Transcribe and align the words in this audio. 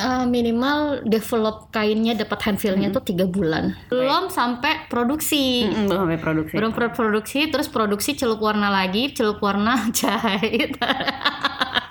Uh, 0.00 0.24
minimal 0.24 0.78
develop 1.04 1.68
kainnya 1.68 2.12
dapat 2.14 2.40
hand 2.40 2.56
feel-nya 2.56 2.88
tuh 2.88 3.00
tiga 3.00 3.24
bulan. 3.24 3.76
Belum 3.86 4.26
sampai 4.26 4.86
produksi. 4.86 5.62
Mm-mm, 5.62 5.86
belum 5.86 6.00
sampai 6.04 6.18
produksi. 6.18 6.54
Belum 6.54 6.70
pro- 6.70 6.90
produksi, 6.90 7.40
terus 7.46 7.66
produksi 7.66 8.10
celup 8.14 8.40
warna 8.40 8.68
lagi, 8.68 9.12
celup 9.12 9.38
warna 9.38 9.76
jahit. 9.92 10.74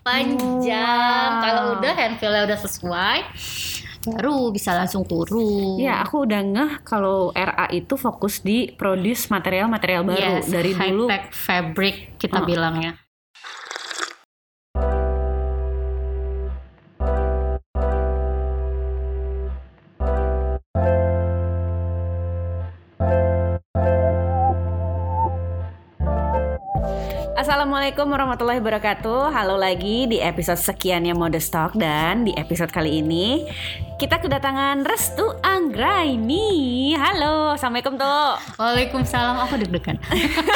Panjang. 0.02 1.30
Wow. 1.30 1.42
Kalau 1.42 1.64
udah 1.78 1.94
hand 1.94 2.18
feel-nya 2.18 2.44
udah 2.46 2.60
sesuai, 2.60 3.18
baru 4.08 4.50
bisa 4.50 4.74
langsung 4.74 5.04
turun. 5.04 5.78
Ya, 5.78 6.02
aku 6.02 6.24
udah 6.24 6.42
ngeh 6.42 6.72
kalau 6.82 7.30
RA 7.32 7.70
itu 7.70 7.94
fokus 7.94 8.40
di 8.40 8.72
produce 8.72 9.28
material-material 9.28 10.02
baru 10.04 10.40
Yes, 10.40 10.48
dari 10.48 10.72
dulu. 10.72 11.06
high-tech 11.06 11.24
fabric 11.30 11.96
kita 12.18 12.42
Oh. 12.42 12.48
bilangnya. 12.48 12.98
Assalamualaikum 27.50 28.14
warahmatullahi 28.14 28.62
wabarakatuh. 28.62 29.34
Halo 29.34 29.58
lagi 29.58 30.06
di 30.06 30.22
episode 30.22 30.62
sekiannya 30.62 31.18
Mode 31.18 31.42
Stock 31.42 31.74
dan 31.74 32.22
di 32.22 32.30
episode 32.38 32.70
kali 32.70 33.02
ini 33.02 33.42
kita 34.00 34.16
kedatangan 34.16 34.88
Restu 34.88 35.28
Anggraini. 35.44 36.96
Halo, 36.96 37.52
assalamualaikum 37.60 38.00
tuh. 38.00 38.32
Waalaikumsalam, 38.56 39.44
aku 39.44 39.60
deg-degan. 39.60 40.00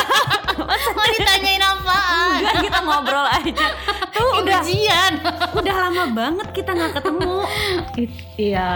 Mau 0.95 1.07
ditanyain 1.11 1.59
apaan? 1.59 2.39
Enggak, 2.39 2.55
kita 2.63 2.79
ngobrol 2.87 3.27
aja. 3.27 3.67
Tuh 4.15 4.39
udah 4.39 4.63
Ujian. 4.63 5.13
udah 5.59 5.75
lama 5.75 6.03
banget 6.15 6.47
kita 6.55 6.71
nggak 6.71 7.03
ketemu. 7.03 7.35
Iya, 8.39 8.69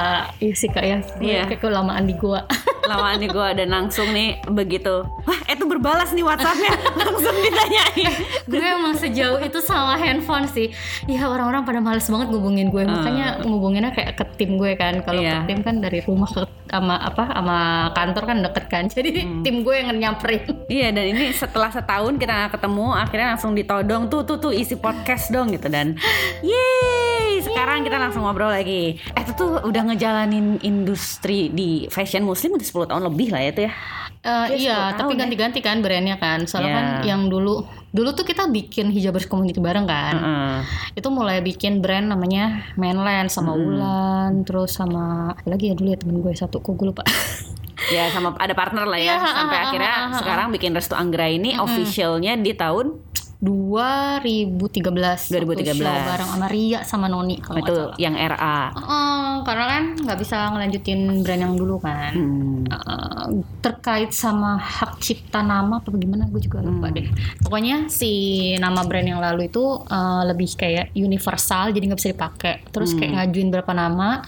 iya 0.44 0.54
sih 0.60 0.68
kak 0.68 0.84
ya. 0.84 1.00
Iya. 1.24 1.48
Kayak 1.48 1.64
kelamaan 1.64 2.04
di 2.04 2.20
gua. 2.20 2.44
Lamaan 2.88 3.20
nih 3.20 3.30
gue 3.30 3.48
dan 3.60 3.68
langsung 3.68 4.08
nih 4.16 4.40
begitu. 4.48 5.04
Wah, 5.28 5.40
itu 5.48 5.64
berbalas 5.68 6.16
nih 6.16 6.24
WhatsAppnya. 6.24 6.72
langsung 7.04 7.36
ditanyain. 7.36 8.14
gue 8.48 8.64
emang 8.64 8.96
sejauh 8.96 9.44
itu 9.44 9.60
sama 9.60 10.00
handphone 10.00 10.48
sih. 10.48 10.72
Ya 11.06 11.28
orang-orang 11.28 11.68
pada 11.68 11.84
males 11.84 12.08
banget 12.08 12.32
ngubungin 12.32 12.72
gue. 12.72 12.88
Makanya 12.88 13.44
ngubunginnya 13.44 13.92
kayak 13.92 14.16
ke 14.16 14.26
tim 14.40 14.56
gue 14.58 14.74
kan. 14.74 15.00
Kalau 15.00 15.18
Iya. 15.18 15.42
ke 15.42 15.48
tim 15.48 15.60
kan 15.62 15.76
dari 15.78 16.02
rumah 16.02 16.28
ke 16.28 16.42
sama 16.68 17.00
apa 17.00 17.24
sama 17.30 17.58
kantor 17.94 18.24
kan 18.26 18.38
deket 18.42 18.66
kan. 18.68 18.84
Jadi 18.92 19.10
tim 19.42 19.62
gue 19.62 19.76
yang 19.78 19.94
nyamperin. 19.94 20.44
Iya 20.68 20.92
dan 20.92 21.06
ini 21.08 21.32
setelah 21.32 21.70
setahun 21.70 22.18
kita 22.18 22.50
ketemu 22.50 22.86
akhirnya 22.92 23.28
langsung 23.32 23.54
ditodong 23.54 24.04
tuh 24.08 24.22
tuh 24.22 24.38
tuh 24.38 24.52
isi 24.52 24.76
podcast 24.76 25.30
dong 25.30 25.50
gitu 25.50 25.68
dan 25.68 25.96
yeay 26.42 27.40
sekarang 27.40 27.84
kita 27.84 27.98
langsung 27.98 28.24
ngobrol 28.24 28.50
lagi 28.50 28.98
eh 28.98 29.22
itu 29.22 29.32
tuh 29.32 29.62
udah 29.62 29.82
ngejalanin 29.86 30.58
industri 30.62 31.48
di 31.50 31.70
fashion 31.88 32.24
muslim 32.24 32.56
udah 32.56 32.66
10 32.66 32.90
tahun 32.90 33.04
lebih 33.06 33.28
lah 33.30 33.42
ya 33.42 33.52
tuh 33.52 33.64
ya 33.64 33.74
Dia 34.18 34.48
iya, 34.52 34.78
10 34.92 35.00
tapi 35.00 35.14
ya. 35.14 35.20
ganti-ganti 35.24 35.60
kan 35.62 35.80
brandnya 35.80 36.18
kan. 36.18 36.44
Soalnya 36.44 36.68
Iya. 36.68 36.76
kan 36.76 36.88
yang 37.06 37.22
dulu 37.28 37.64
dulu 37.92 38.12
tuh 38.14 38.28
kita 38.28 38.52
bikin 38.52 38.92
hijabers 38.92 39.26
community 39.26 39.58
bareng 39.64 39.88
kan. 39.88 40.16
Heeh. 40.16 40.56
Itu 41.00 41.08
mulai 41.10 41.40
bikin 41.40 41.80
brand 41.80 42.12
namanya 42.12 42.68
Mainland 42.76 43.32
sama 43.32 43.56
Wulan, 43.56 44.44
terus 44.44 44.76
sama 44.76 45.34
lagi 45.48 45.72
ya 45.72 45.76
dulu 45.76 45.88
ya 45.96 46.00
temen 46.00 46.20
gue 46.20 46.34
satu, 46.36 46.60
kok 46.60 46.76
gue 46.76 46.92
lupa. 46.92 47.04
ya 47.94 48.12
sama 48.12 48.36
ada 48.36 48.52
partner 48.58 48.84
lah 48.84 49.00
ya 49.00 49.16
Iya, 49.16 49.32
sampai 49.32 49.58
ah, 49.58 49.64
akhirnya 49.70 49.96
sekarang 50.20 50.48
bikin 50.52 50.76
Restu 50.76 50.98
Anggra 50.98 51.30
ini 51.30 51.56
officialnya 51.56 52.36
di 52.36 52.52
tahun 52.52 53.00
2013 53.38 54.82
2013. 55.30 55.30
waktu 55.30 55.78
show 55.78 55.86
bareng 55.86 56.30
sama 56.30 56.48
Ria 56.50 56.80
sama 56.82 57.06
Noni 57.06 57.38
kalau 57.38 57.62
itu 57.62 57.76
yang 57.98 58.18
RA 58.18 58.74
Heeh, 58.74 59.30
karena 59.46 59.66
kan 59.68 59.84
nggak 59.96 60.18
bisa 60.18 60.38
ngelanjutin 60.50 61.00
brand 61.22 61.42
yang 61.42 61.54
dulu 61.54 61.78
kan. 61.78 62.14
Hmm. 62.14 62.66
Eh, 62.66 63.26
terkait 63.60 64.10
sama 64.10 64.58
hak 64.58 64.98
cipta 64.98 65.40
nama 65.40 65.78
apa 65.78 65.88
gimana 65.94 66.26
gue 66.26 66.42
juga 66.42 66.60
lupa 66.60 66.90
Hmm. 66.90 66.96
deh. 66.96 67.08
Pokoknya 67.40 67.88
si 67.88 68.12
nama 68.58 68.82
brand 68.82 69.06
yang 69.08 69.22
lalu 69.22 69.48
itu 69.48 69.64
eh, 69.84 70.22
lebih 70.26 70.50
kayak 70.54 70.94
universal 70.94 71.70
jadi 71.70 71.84
nggak 71.88 72.00
bisa 72.00 72.12
dipakai. 72.12 72.56
Terus 72.68 72.92
kayak 72.92 73.06
Hmm. 73.08 73.18
ngajuin 73.22 73.50
berapa 73.52 73.72
nama. 73.72 74.26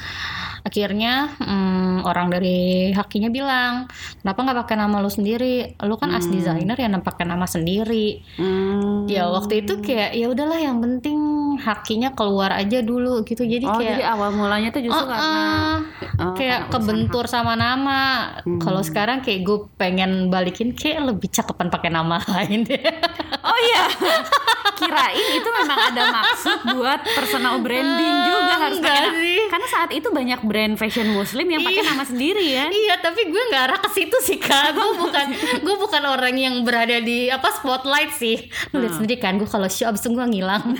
Akhirnya 0.69 1.33
hmm, 1.41 2.05
orang 2.05 2.29
dari 2.29 2.93
hakinya 2.93 3.33
bilang, 3.33 3.89
kenapa 4.21 4.39
nggak 4.45 4.57
pakai 4.65 4.75
nama 4.77 5.01
lu 5.01 5.09
sendiri? 5.09 5.73
Lu 5.81 5.97
kan 5.97 6.13
as 6.13 6.29
designer 6.29 6.77
ya 6.77 6.85
pakai 7.01 7.25
nama 7.25 7.49
sendiri. 7.49 8.21
Hmm. 8.37 9.09
Ya 9.09 9.25
waktu 9.33 9.65
itu 9.65 9.81
kayak 9.81 10.13
ya 10.13 10.29
udahlah 10.29 10.61
yang 10.61 10.77
penting 10.77 11.17
hakinya 11.57 12.13
keluar 12.13 12.53
aja 12.53 12.85
dulu 12.85 13.25
gitu. 13.25 13.41
Jadi 13.41 13.65
oh 13.65 13.81
kayak 13.81 13.97
jadi 13.97 14.03
awal 14.13 14.29
mulanya 14.37 14.69
tuh 14.69 14.85
justru 14.85 15.01
Oh, 15.01 15.09
karena 15.09 15.49
Oh, 16.19 16.35
kayak 16.35 16.67
karena 16.67 16.73
kebentur 16.75 17.25
sama 17.25 17.55
nama. 17.55 18.35
Hmm. 18.43 18.59
Kalau 18.59 18.83
sekarang 18.83 19.23
kayak 19.23 19.41
gue 19.47 19.57
pengen 19.79 20.27
balikin 20.27 20.75
kayak 20.75 21.09
lebih 21.09 21.31
cakepan 21.31 21.71
pakai 21.71 21.89
nama 21.89 22.21
lain 22.35 22.67
deh. 22.67 22.83
Oh 23.39 23.57
iya, 23.57 23.87
kirain 24.75 25.27
itu 25.31 25.49
memang 25.63 25.79
ada 25.95 26.03
maksud 26.11 26.59
buat 26.75 26.99
personal 27.15 27.63
branding 27.63 28.15
juga 28.27 28.53
harus 28.59 28.77
enggak 28.83 29.15
sih. 29.15 29.47
Karena 29.47 29.67
saat 29.71 29.89
itu 29.95 30.07
banyak 30.11 30.39
brand 30.43 30.58
fashion 30.75 31.11
muslim 31.11 31.45
yang 31.45 31.61
pakai 31.61 31.79
Iya. 31.79 31.89
nama 31.89 32.03
sendiri 32.03 32.43
ya. 32.43 32.65
iya, 32.67 32.95
tapi 32.97 33.25
gue 33.25 33.43
nggak 33.45 33.63
arah 33.65 33.79
ke 33.79 33.89
situ 33.89 34.17
sih 34.19 34.35
kak. 34.35 34.73
Gue 34.73 34.97
bukan 34.97 35.25
gue 35.59 35.75
bukan 35.77 36.03
orang 36.03 36.33
yang 36.33 36.55
berada 36.61 36.97
di 36.97 37.27
apa 37.27 37.51
spotlight 37.51 38.11
sih. 38.11 38.35
Lu 38.69 38.79
lihat 38.79 38.95
sendiri 38.95 39.15
kan, 39.15 39.35
gue 39.35 39.45
kalau 39.45 39.67
show 39.67 39.85
abis 39.85 40.01
itu 40.01 40.11
gue 40.11 40.25
ngilang. 40.25 40.75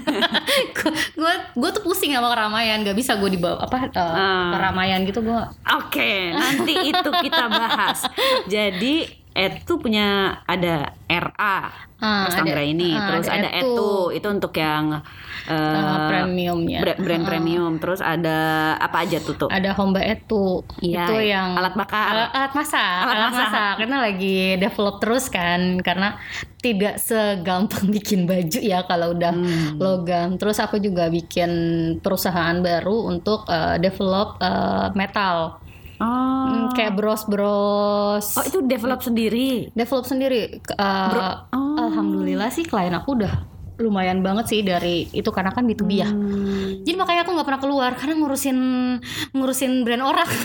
gue 1.17 1.33
gue 1.53 1.69
tuh 1.71 1.83
pusing 1.83 2.11
sama 2.11 2.29
keramaian. 2.29 2.81
Gak 2.81 2.95
bisa 2.95 3.15
gue 3.15 3.29
dibawa 3.29 3.61
apa 3.61 3.77
eh, 3.85 3.91
Ah. 3.95 4.51
keramaian 4.53 5.03
gitu 5.03 5.21
gue. 5.21 5.41
Oke, 5.75 6.31
nanti 6.31 6.73
itu 6.85 7.09
kita 7.21 7.45
bahas. 7.47 8.05
Jadi 8.45 9.18
itu 9.39 9.73
punya 9.79 10.07
ada 10.43 10.91
RA 11.07 11.57
Ah, 11.99 12.31
ini, 12.63 12.95
ah, 12.95 13.11
terus 13.11 13.27
ada 13.27 13.43
ada 13.43 13.49
Etu. 13.59 14.15
Itu 14.15 14.27
untuk 14.31 14.55
yang 14.55 15.03
eh, 15.43 15.51
Eh, 15.51 15.99
premiumnya. 16.07 16.79
bra- 16.79 16.95
brand 16.95 17.27
premium. 17.27 17.75
Terus 17.75 17.99
ada 17.99 18.37
apa 18.79 19.03
aja 19.03 19.19
tuh 19.19 19.35
tuh? 19.35 19.49
Ada 19.51 19.75
Homba 19.75 19.99
Etu. 19.99 20.63
Iya, 20.79 21.11
itu 21.11 21.15
yang 21.27 21.59
alat 21.59 21.75
bakar. 21.75 22.15
Alat, 22.15 22.31
alat 22.31 22.53
masak. 22.55 22.79
Alat 22.79 23.11
Alat, 23.11 23.27
masak. 23.27 23.43
masak. 23.43 23.73
Karena 23.83 23.97
lagi 23.99 24.37
develop 24.55 24.95
terus 24.99 25.25
kan 25.27 25.59
karena 25.83 26.15
tidak 26.59 26.95
segampang 26.99 27.91
bikin 27.95 28.23
baju 28.23 28.59
ya 28.63 28.79
kalau 28.87 29.11
udah 29.11 29.33
Hmm. 29.35 29.75
logam. 29.75 30.39
Terus 30.39 30.55
aku 30.57 30.79
juga 30.79 31.11
bikin 31.11 31.51
perusahaan 31.99 32.63
baru 32.63 33.11
untuk 33.11 33.43
eh, 33.45 33.75
develop 33.77 34.39
eh, 34.39 34.87
metal. 34.95 35.59
Oh. 35.99 36.07
Hmm, 36.47 36.65
kayak 36.71 36.95
bros-bros. 36.95 38.25
Oh, 38.39 38.43
itu 38.47 38.63
develop 38.63 39.03
sendiri. 39.03 39.67
develop 39.75 40.07
sendiri. 40.07 40.63
Eh, 40.63 41.07
Bro- 41.11 41.39
oh. 41.51 41.75
Alhamdulillah 41.75 42.49
sih 42.49 42.63
klien 42.63 42.95
aku 42.95 43.19
udah 43.19 43.33
lumayan 43.79 44.19
banget 44.19 44.51
sih 44.51 44.59
dari 44.59 45.07
itu 45.11 45.27
karena 45.31 45.55
kan 45.55 45.63
B2B 45.63 45.91
ya. 45.95 46.07
Hmm. 46.11 46.83
Jadi 46.83 46.95
makanya 46.99 47.23
aku 47.23 47.31
nggak 47.31 47.47
pernah 47.47 47.61
keluar 47.63 47.91
karena 47.95 48.15
ngurusin 48.19 48.57
ngurusin 49.31 49.71
brand 49.83 50.03
orang. 50.03 50.29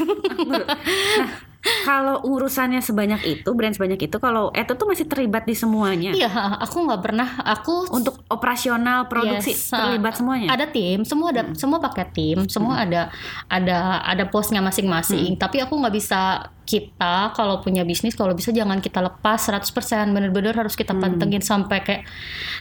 Nah, 0.45 0.67
kalau 1.85 2.21
urusannya 2.25 2.85
sebanyak 2.85 3.21
itu, 3.25 3.49
brand 3.57 3.73
sebanyak 3.73 4.09
itu, 4.09 4.17
kalau 4.21 4.53
Eto 4.53 4.77
tuh 4.77 4.85
masih 4.85 5.09
terlibat 5.09 5.49
di 5.49 5.57
semuanya. 5.57 6.13
Iya, 6.13 6.61
aku 6.61 6.85
nggak 6.85 7.01
pernah. 7.01 7.29
Aku 7.41 7.89
Untuk 7.89 8.21
operasional 8.29 9.09
produksi 9.09 9.57
Yes, 9.57 9.73
terlibat 9.73 10.21
semuanya. 10.21 10.53
ada 10.53 10.69
tim, 10.69 11.03
semua 11.09 11.33
ada, 11.33 11.43
semua 11.57 11.79
pakai 11.81 12.07
tim, 12.13 12.39
semua 12.49 12.85
ada 12.85 13.09
ada 13.49 14.05
ada 14.05 14.25
posnya 14.29 14.61
masing-masing. 14.61 15.41
Tapi 15.41 15.65
aku 15.65 15.77
nggak 15.81 15.95
bisa 15.95 16.53
kita 16.65 17.37
kalau 17.37 17.61
punya 17.61 17.85
bisnis 17.85 18.17
kalau 18.17 18.33
bisa 18.33 18.51
jangan 18.51 18.81
kita 18.81 19.05
lepas 19.05 19.37
100% 19.53 19.69
bener-bener 20.11 20.57
harus 20.57 20.73
kita 20.75 20.97
pantengin 20.97 21.45
sampai 21.45 21.85
kayak 21.85 22.03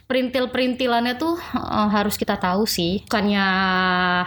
perintil-perintilannya 0.06 1.16
tuh 1.16 1.40
eh, 1.40 1.90
harus 1.90 2.19
kita 2.19 2.36
tahu 2.36 2.68
sih. 2.68 3.02
Bukannya 3.08 3.46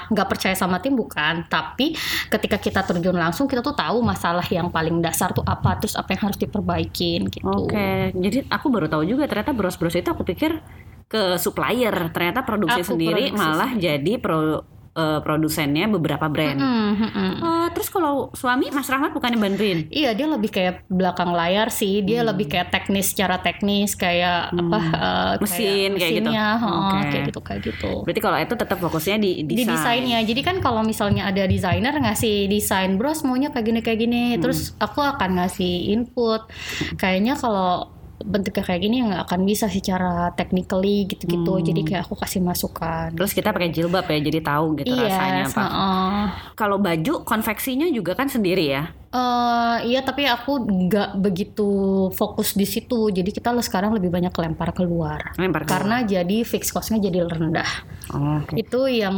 nggak 0.08 0.28
percaya 0.28 0.56
sama 0.56 0.80
tim 0.80 0.96
bukan. 0.96 1.44
Tapi 1.46 1.92
ketika 2.32 2.56
kita 2.56 2.80
terjun 2.82 3.16
langsung 3.16 3.44
kita 3.44 3.60
tuh 3.60 3.76
tahu 3.76 4.00
masalah 4.00 4.44
yang 4.48 4.72
paling 4.72 4.98
dasar 5.04 5.30
tuh 5.36 5.44
apa 5.44 5.76
terus 5.76 5.94
apa 5.94 6.16
yang 6.16 6.32
harus 6.32 6.38
diperbaikin 6.40 7.28
gitu. 7.28 7.44
Oke, 7.46 8.16
jadi 8.16 8.48
aku 8.48 8.66
baru 8.72 8.88
tahu 8.88 9.04
juga 9.04 9.28
ternyata 9.28 9.52
bros-bros 9.52 9.94
itu 9.94 10.08
aku 10.08 10.24
pikir 10.24 10.58
ke 11.06 11.38
supplier, 11.38 11.94
ternyata 12.10 12.42
produksi 12.42 12.82
Aku 12.82 12.98
sendiri 12.98 13.30
produksi 13.30 13.38
malah 13.38 13.70
jadi 13.78 14.12
pro 14.18 14.66
eh, 14.96 15.20
produsennya 15.20 15.86
beberapa 15.86 16.26
brand. 16.26 16.56
Hmm, 16.56 16.92
hmm, 16.94 17.10
hmm. 17.10 17.34
Oh, 17.38 17.66
terus 17.68 17.86
kalau 17.86 18.32
suami 18.32 18.68
Mas 18.68 18.86
Rahmat 18.86 19.12
bukannya 19.12 19.36
bantuin? 19.36 19.86
Iya 19.88 20.10
dia 20.12 20.26
lebih 20.26 20.48
kayak 20.48 20.88
belakang 20.88 21.30
layar 21.30 21.68
sih 21.68 22.00
dia 22.00 22.20
Hmm. 22.20 22.32
lebih 22.32 22.48
kayak 22.48 22.68
teknis 22.70 23.12
secara 23.12 23.36
teknis 23.38 23.92
kayak 23.92 24.50
apa 24.50 24.80
eh, 24.80 25.32
Mesin, 25.38 25.90
kayak 25.94 26.12
gitu. 26.16 26.26
mesinnya, 26.26 26.46
heeh, 26.56 26.80
Oke. 26.80 26.98
kayak 27.06 27.24
gitu 27.26 27.40
kayak 27.40 27.60
gitu 27.62 27.92
Berarti 28.02 28.20
kalau 28.20 28.38
itu 28.38 28.54
tetap 28.54 28.78
fokusnya 28.78 29.16
di 29.16 29.30
di 29.42 29.54
desain. 29.54 29.68
desainnya 29.70 30.18
jadi 30.22 30.40
kan 30.42 30.56
kalau 30.58 30.80
misalnya 30.80 31.22
ada 31.24 31.44
desainer 31.44 31.92
ngasih 31.94 32.46
desain 32.46 32.96
bros 32.96 33.20
maunya 33.20 33.48
kayak 33.48 33.66
gini 33.66 33.80
kayak 33.80 33.98
gini 34.00 34.22
Hmm. 34.32 34.40
terus 34.40 34.72
aku 34.78 34.98
akan 34.98 35.36
ngasih 35.36 35.92
input 35.92 36.48
kayaknya 36.94 37.34
kalau 37.34 37.92
bentuknya 38.18 38.62
kayak 38.62 38.80
gini 38.80 38.96
nggak 39.02 39.22
akan 39.24 39.40
bisa 39.42 39.66
secara 39.66 40.32
technically 40.32 41.04
gitu-gitu 41.04 41.52
Hmm. 41.52 41.62
jadi 41.62 41.80
kayak 41.82 42.02
aku 42.04 42.16
kasih 42.16 42.40
masukan 42.40 43.12
Terus 43.12 43.32
kita 43.32 43.50
pakai 43.50 43.68
jilbab 43.68 44.04
ya, 44.04 44.18
jadi 44.18 44.40
tahu 44.40 44.66
gitu 44.78 44.88
iya 44.90 45.04
rasanya 45.06 45.44
apa. 45.46 45.60
heeh. 45.60 46.24
kalau 46.54 46.76
baju 46.76 47.14
konveksinya 47.22 47.86
juga 47.88 48.12
kan 48.12 48.26
sendiri 48.26 48.66
ya. 48.68 48.84
Eh, 49.08 49.78
iya 49.86 50.00
tapi 50.00 50.24
aku 50.24 50.60
nggak 50.60 51.16
begitu 51.16 51.68
fokus 52.12 52.52
di 52.52 52.64
situ. 52.64 53.08
Jadi 53.08 53.30
kita 53.30 53.48
lo 53.48 53.60
sekarang 53.60 53.96
lebih 53.96 54.12
banyak 54.12 54.28
lempar 54.30 54.72
keluar. 54.72 55.32
Lempar 55.36 55.64
keluar. 55.64 55.72
Karena 55.72 55.96
jadi 56.02 56.44
fix 56.44 56.68
costnya 56.68 57.00
jadi 57.00 57.24
rendah. 57.24 57.70
Oh, 58.12 58.44
Oke. 58.44 58.60
Itu 58.60 58.84
yang 58.84 59.16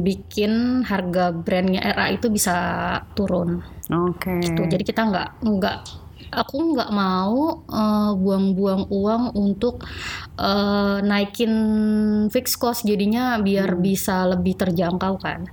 bikin 0.00 0.82
harga 0.82 1.30
brandnya 1.30 1.86
RA 1.86 2.10
itu 2.10 2.26
bisa 2.28 2.54
turun. 3.14 3.62
Oke. 3.88 4.42
Gitu. 4.42 4.60
Jadi 4.60 4.82
kita 4.82 5.06
nggak 5.06 5.28
nggak 5.40 5.76
aku 6.32 6.56
nggak 6.74 6.90
mau 6.90 7.62
eh, 7.66 8.10
buang-buang 8.16 8.88
uang 8.88 9.22
untuk 9.34 9.82
eh, 10.38 10.98
naikin 11.02 11.52
fix 12.30 12.54
cost 12.54 12.86
jadinya 12.86 13.36
biar 13.38 13.70
Hmm. 13.70 13.82
bisa 13.82 14.26
lebih 14.26 14.54
terjangkau 14.56 15.14
kan. 15.18 15.46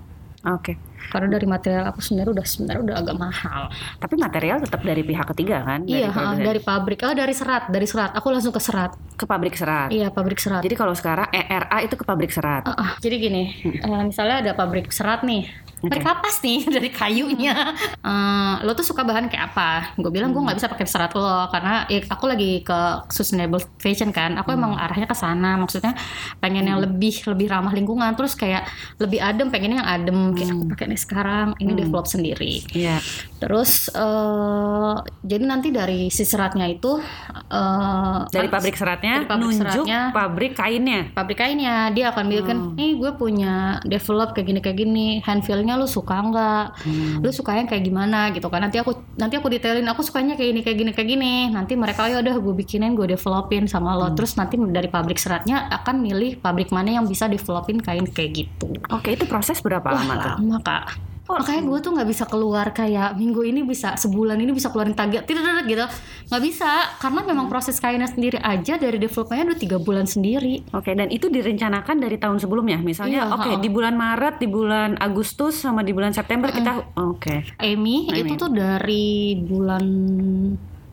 Oke. 0.47 0.77
Karena 1.07 1.39
dari 1.39 1.47
material 1.47 1.88
aku 1.88 2.03
sebenarnya 2.03 2.35
udah 2.35 2.45
sebenarnya 2.45 2.81
udah 2.83 2.95
agak 3.00 3.15
mahal. 3.15 3.62
Tapi 3.95 4.15
material 4.19 4.59
tetap 4.59 4.83
dari 4.83 5.07
pihak 5.07 5.24
ketiga 5.31 5.63
kan? 5.63 5.88
iya, 5.88 6.12
ha, 6.12 6.35
produsen. 6.35 6.44
dari 6.44 6.59
pabrik. 6.59 7.00
Oh, 7.07 7.15
dari 7.15 7.31
serat, 7.31 7.63
dari 7.71 7.88
serat. 7.88 8.12
Aku 8.12 8.27
langsung 8.27 8.51
ke 8.51 8.59
serat. 8.59 8.91
ke 9.15 9.23
pabrik 9.23 9.56
serat. 9.56 9.88
Iya, 9.89 10.12
pabrik 10.12 10.38
serat. 10.38 10.62
Jadi 10.62 10.75
kalau 10.75 10.91
sekarang 10.94 11.31
ERA 11.31 11.80
itu 11.81 11.95
ke 11.95 12.03
pabrik 12.03 12.30
serat. 12.30 12.68
Ah, 12.68 12.75
ah, 12.75 12.91
jadi 13.00 13.15
gini, 13.18 13.44
eh, 13.81 14.03
misalnya 14.03 14.44
ada 14.45 14.51
pabrik 14.53 14.91
serat 14.91 15.23
nih. 15.23 15.47
Mereka 15.79 16.18
pas 16.18 16.35
nih 16.38 16.65
dari 16.75 16.89
kayunya. 16.89 17.56
Eh, 18.00 18.53
lo 18.62 18.71
tuh 18.71 18.83
suka 18.83 19.01
bahan 19.01 19.27
kayak 19.27 19.51
apa? 19.51 19.94
Gue 19.95 20.09
bilang 20.09 20.29
gue 20.29 20.39
nggak 20.39 20.56
bisa 20.56 20.68
pakai 20.68 20.85
serat 20.85 21.12
lo 21.12 21.25
karena 21.47 21.85
ya, 21.85 22.01
aku 22.03 22.25
lagi 22.25 22.62
ke 22.62 22.79
sustainable 23.07 23.62
fashion 23.77 24.09
kan. 24.09 24.33
Aku 24.35 24.51
emang 24.51 24.74
arahnya 24.74 25.06
ke 25.06 25.13
sana. 25.13 25.56
Maksudnya 25.56 25.94
pengen 26.38 26.65
yang 26.65 26.79
lebih 26.79 27.21
lebih 27.25 27.47
ramah 27.47 27.71
lingkungan. 27.71 28.09
Terus 28.13 28.33
kayak 28.33 28.65
lebih 28.97 29.19
adem, 29.19 29.47
pengennya 29.47 29.77
yang 29.77 29.89
adem. 29.91 30.18
Kayak 30.33 30.50
aku 30.51 30.63
pakai 30.71 30.85
nih 30.88 31.00
sekarang. 31.00 31.47
Ini 31.56 31.71
develop 31.74 32.06
sendiri. 32.06 32.53
Iya. 32.71 32.97
Terus 33.38 33.89
eh 33.89 34.94
jadi 35.23 35.44
nanti 35.44 35.69
dari 35.69 36.07
si 36.07 36.23
seratnya 36.23 36.65
itu 36.65 36.97
eh 37.47 38.18
Dari 38.27 38.47
kan 38.47 38.53
pabrik 38.53 38.75
seratnya 38.75 39.13
dari 39.18 39.27
pabrik 39.27 39.45
nunjuk 39.45 39.85
seratnya. 39.85 40.01
pabrik 40.12 40.53
kainnya. 40.53 41.01
pabrik 41.12 41.38
kainnya 41.38 41.75
dia 41.91 42.09
akan 42.09 42.25
bikin 42.27 42.57
Oh. 42.57 42.73
nih 42.73 42.95
gue 42.95 43.12
punya 43.13 43.53
develop 43.83 44.31
kayak 44.31 44.47
gini 44.47 44.59
kayak 44.59 44.77
gini 44.77 45.07
hand 45.21 45.44
feel-nya 45.67 45.75
lu 45.75 45.87
suka 45.89 46.15
nggak 46.15 46.65
Hmm. 46.79 47.19
lu 47.19 47.29
sukanya 47.29 47.67
kayak 47.67 47.83
gimana 47.83 48.31
gitu 48.31 48.47
kan 48.47 48.63
nanti 48.63 48.79
aku 48.79 48.95
nanti 49.17 49.35
aku 49.35 49.51
detailin 49.51 49.83
aku 49.85 49.99
sukanya 49.99 50.39
kayak 50.39 50.49
gini 50.49 50.61
kayak 50.63 50.77
gini 50.79 50.91
kayak 50.93 51.09
gini 51.09 51.33
nanti 51.51 51.75
mereka 51.75 52.07
ya 52.07 52.23
udah 52.23 52.39
gue 52.39 52.53
bikinin 52.55 52.95
gue 52.95 53.03
developin 53.09 53.67
sama 53.67 53.91
Hmm. 53.91 53.99
lo 53.99 54.07
terus 54.13 54.35
nanti 54.35 54.55
dari 54.57 54.87
pabrik 54.87 55.19
seratnya 55.19 55.67
akan 55.69 55.99
milih 55.99 56.39
pabrik 56.39 56.71
mana 56.71 56.95
yang 56.95 57.05
bisa 57.05 57.27
developin 57.27 57.77
kain 57.77 58.07
kayak 58.07 58.31
gitu 58.37 58.71
Oke, 58.87 59.11
itu 59.11 59.25
proses 59.25 59.59
berapa 59.59 59.83
Wah, 59.83 59.99
lama 59.99 60.13
tuh? 60.15 60.35
lama 60.39 60.57
kak 60.61 60.83
Oh, 61.27 61.35
makanya 61.35 61.62
gue 61.62 61.79
tuh 61.79 61.91
nggak 61.91 62.07
bisa 62.07 62.24
keluar 62.24 62.71
kayak 62.71 63.13
minggu 63.13 63.44
ini 63.44 63.59
bisa 63.62 63.94
sebulan 63.94 64.35
ini 64.38 64.50
bisa 64.50 64.68
keluarin 64.68 64.91
target 64.94 65.24
tidak 65.24 65.44
gitu 65.65 65.83
nggak 66.25 66.41
bisa 66.41 66.71
karena 66.97 67.19
memang 67.21 67.45
proses 67.45 67.77
kainnya 67.77 68.06
sendiri 68.06 68.35
aja 68.38 68.75
dari 68.75 68.95
developmentnya 68.95 69.45
udah 69.47 69.59
tiga 69.59 69.77
bulan 69.77 70.03
sendiri 70.03 70.63
Oke, 70.71 70.91
dan 70.91 71.07
itu 71.07 71.27
direncanakan 71.27 71.95
dari 71.97 72.15
tahun 72.15 72.38
sebelumnya. 72.38 72.79
Misalnya, 72.79 73.24
Iya, 73.24 73.33
oke 73.33 73.50
ha-ha. 73.50 73.59
di 73.59 73.68
bulan 73.68 73.94
Maret, 73.94 74.35
di 74.38 74.47
bulan 74.47 74.95
Agustus, 74.97 75.56
sama 75.57 75.81
di 75.81 75.91
bulan 75.91 76.12
September 76.12 76.47
kita, 76.50 76.95
oke. 76.95 77.59
Amy 77.59 78.07
Amy. 78.07 78.23
itu 78.23 78.33
tuh 78.38 78.47
dari 78.50 79.07
bulan 79.38 79.83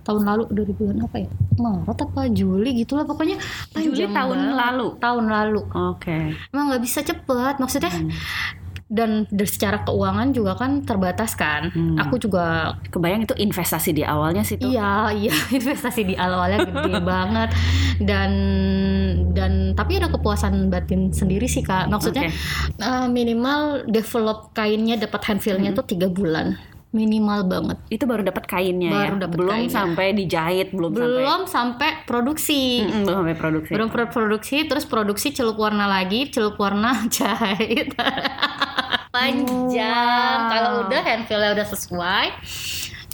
tahun 0.02 0.22
lalu 0.22 0.44
dari 0.50 0.72
bulan 0.74 0.96
apa 1.00 1.16
ya 1.16 1.28
Maret 1.56 1.98
apa 2.02 2.20
Juli 2.28 2.70
gitu 2.76 2.92
lah 2.92 3.04
pokoknya 3.04 3.40
Juli 3.72 4.04
tahun 4.06 4.36
banget. 4.42 4.58
lalu? 4.58 4.86
tahun 4.98 5.24
lalu 5.26 5.60
Oke. 5.88 6.18
emang 6.50 6.64
nggak 6.68 6.82
bisa 6.82 7.00
cepet 7.00 7.54
maksudnya 7.56 7.88
Hmm. 7.88 8.10
Dan 8.94 9.26
dari 9.26 9.44
secara 9.44 9.82
keuangan 9.82 10.30
juga 10.30 10.54
kan 10.54 10.80
terbatas 10.80 11.34
kan 11.34 11.66
Hmm. 11.66 11.98
aku 11.98 12.14
juga 12.16 12.78
Kebayang 12.86 13.24
itu 13.24 13.34
investasi 13.34 13.90
di 13.90 14.02
awalnya 14.02 14.40
sih 14.40 14.54
tuh. 14.54 14.70
iya 14.70 15.10
iya 15.10 15.34
investasi 15.52 16.04
di 16.04 16.14
awalnya 16.14 16.62
gede 16.62 17.02
banget 17.04 17.50
dan 18.00 18.30
dan 19.28 19.52
tapi 19.72 19.98
ada 19.98 20.06
kepuasan 20.06 20.68
batin 20.68 21.10
sendiri 21.10 21.44
sih 21.44 21.60
kak 21.60 21.88
maksudnya 21.88 22.30
Oke. 22.30 22.38
eh, 22.78 23.06
minimal 23.08 23.62
develop 23.84 24.52
kainnya 24.52 24.94
dapat 24.96 25.20
hand 25.24 25.40
feel-nya 25.40 25.64
Hmm. 25.66 25.78
tuh 25.80 25.86
tiga 25.88 26.06
bulan 26.06 26.54
minimal 26.94 27.42
banget 27.44 27.78
Itu 27.88 28.04
baru 28.04 28.22
dapat 28.22 28.46
kainnya 28.46 28.88
Baru 28.88 29.14
ya. 29.16 29.20
dapet 29.20 29.36
belum 29.36 29.52
kainnya. 29.60 29.74
sampai 29.74 30.06
dijahit, 30.12 30.68
belum, 30.70 30.90
belum 30.90 31.40
sampai 31.44 32.04
produksi 32.04 32.80
sampai 32.80 32.86
Mm-mm, 32.86 33.02
belum 33.04 33.18
sampai 33.20 33.36
produksi. 33.36 33.70
belum 33.70 33.88
pro- 33.90 34.08
produksi 34.08 34.56
terus 34.64 34.84
produksi 34.84 35.28
celup 35.30 35.56
warna 35.56 35.84
lagi 35.84 36.30
celup 36.30 36.54
warna 36.54 36.94
jahit 37.10 37.90
panjang 39.14 39.74
Wow. 40.36 40.50
kalau 40.50 40.70
udah 40.84 41.00
hand 41.00 41.24
feel-nya 41.24 41.50
udah 41.52 41.66
sesuai 41.68 42.26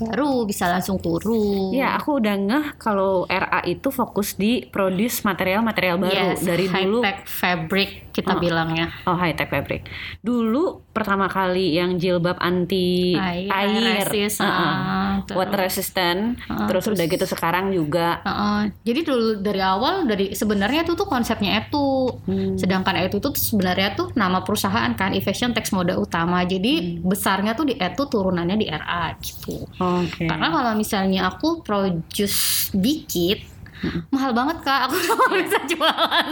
baru 0.03 0.43
bisa 0.43 0.65
langsung 0.67 0.97
turun 0.97 1.71
Ya, 1.71 1.95
aku 1.95 2.17
udah 2.17 2.35
ngeh 2.35 2.67
kalau 2.77 3.25
RA 3.25 3.61
itu 3.63 3.89
fokus 3.89 4.35
di 4.35 4.65
produce 4.65 5.21
material-material 5.21 5.97
baru 5.97 6.17
Yes, 6.33 6.41
dari 6.41 6.65
high 6.65 6.85
dulu. 6.85 7.01
tech 7.01 7.19
fabric 7.25 7.91
kita 8.11 8.33
Oh. 8.33 8.41
bilangnya 8.41 8.91
Oh, 9.05 9.15
high 9.15 9.33
tech 9.33 9.49
fabric. 9.49 9.87
Dulu 10.19 10.63
pertama 10.91 11.27
kali 11.27 11.73
yang 11.73 11.97
jilbab 11.97 12.37
anti 12.39 13.15
Air, 13.15 13.47
air, 13.47 14.05
resist, 14.05 14.41
uh-uh. 14.41 14.51
ah, 14.51 15.10
terus- 15.25 15.37
water 15.37 15.61
resistant. 15.61 16.21
Ah, 16.47 16.67
terus, 16.67 16.85
udah 16.87 17.07
gitu 17.07 17.25
sekarang 17.25 17.71
juga. 17.71 18.21
Heeh. 18.23 18.61
jadi 18.83 19.01
dulu 19.03 19.27
dari 19.39 19.59
awal 19.59 20.05
dari 20.05 20.33
sebenarnya 20.33 20.83
itu 20.83 20.93
tuh 20.93 21.05
konsepnya 21.05 21.61
itu 21.61 21.87
Hmm. 22.23 22.55
sedangkan 22.55 22.97
itu 23.03 23.17
tuh 23.17 23.33
sebenarnya 23.33 23.95
tuh 23.95 24.11
nama 24.13 24.41
perusahaan 24.41 24.91
kan 24.93 25.13
Efficient 25.13 25.53
Text 25.53 25.71
Moda 25.71 25.95
Utama 25.95 26.43
jadi 26.43 27.01
Hmm. 27.01 27.07
besarnya 27.07 27.53
tuh 27.53 27.65
di 27.65 27.75
itu 27.75 28.03
turunannya 28.03 28.57
di 28.57 28.67
RA 28.67 29.15
gitu 29.19 29.65
Oke. 29.77 30.25
karena 30.25 30.49
kalau 30.49 30.73
misalnya 30.75 31.29
aku 31.29 31.61
produce 31.61 32.71
dikit 32.73 33.41
Hmm. 33.81 34.05
mahal 34.15 34.33
banget 34.37 34.61
kak. 34.65 34.81
Aku 34.89 34.95
nggak 35.01 35.33
bisa 35.45 35.59
jualan 35.77 36.29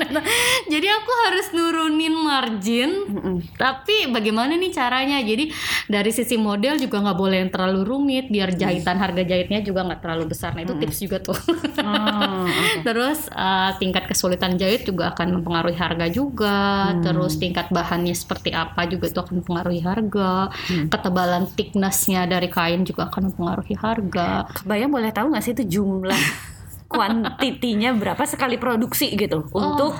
jadi 0.69 0.87
aku 1.01 1.13
harus 1.27 1.47
nurunin 1.57 2.15
margin 2.15 2.91
Mm-mm. 3.09 3.37
tapi 3.57 4.11
bagaimana 4.13 4.55
nih 4.55 4.73
caranya? 4.73 5.19
Jadi 5.25 5.51
dari 5.89 6.11
sisi 6.13 6.37
model 6.37 6.77
juga 6.77 7.01
nggak 7.01 7.19
boleh 7.19 7.37
yang 7.47 7.51
terlalu 7.53 7.81
rumit 7.89 8.29
biar 8.29 8.53
jahitan 8.55 9.01
harga 9.01 9.23
jahitnya 9.25 9.65
juga 9.65 9.87
nggak 9.89 10.01
terlalu 10.05 10.25
besar. 10.31 10.53
Nah 10.55 10.63
itu 10.65 10.75
tips 10.77 10.99
juga 11.01 11.19
tuh. 11.23 11.39
Oh, 11.79 12.45
oke. 12.45 12.85
terus 12.85 13.31
uh, 13.33 13.73
tingkat 13.81 14.11
kesulitan 14.11 14.59
jahit 14.61 14.85
juga 14.85 15.15
akan 15.17 15.41
mempengaruhi 15.41 15.79
harga 15.79 16.07
juga. 16.13 16.93
Terus 17.01 17.41
tingkat 17.41 17.73
bahannya 17.73 18.13
seperti 18.13 18.53
apa 18.53 18.85
juga 18.91 19.09
itu 19.09 19.19
akan 19.19 19.35
mempengaruhi 19.43 19.83
harga. 19.83 20.53
Ketebalan 20.93 21.49
thicknessnya 21.53 22.29
dari 22.29 22.49
kain 22.53 22.85
juga 22.85 23.09
akan 23.09 23.33
mempengaruhi 23.33 23.75
harga. 23.79 24.49
Kebayang 24.63 24.91
boleh 24.93 25.11
tahu 25.15 25.33
nggak 25.33 25.45
sih 25.45 25.53
itu 25.57 25.79
jumlah 25.79 26.19
kuantitinya 26.89 27.93
berapa 27.95 28.25
sekali 28.25 28.57
produksi 28.57 29.13
gitu 29.13 29.45
untuk 29.53 29.93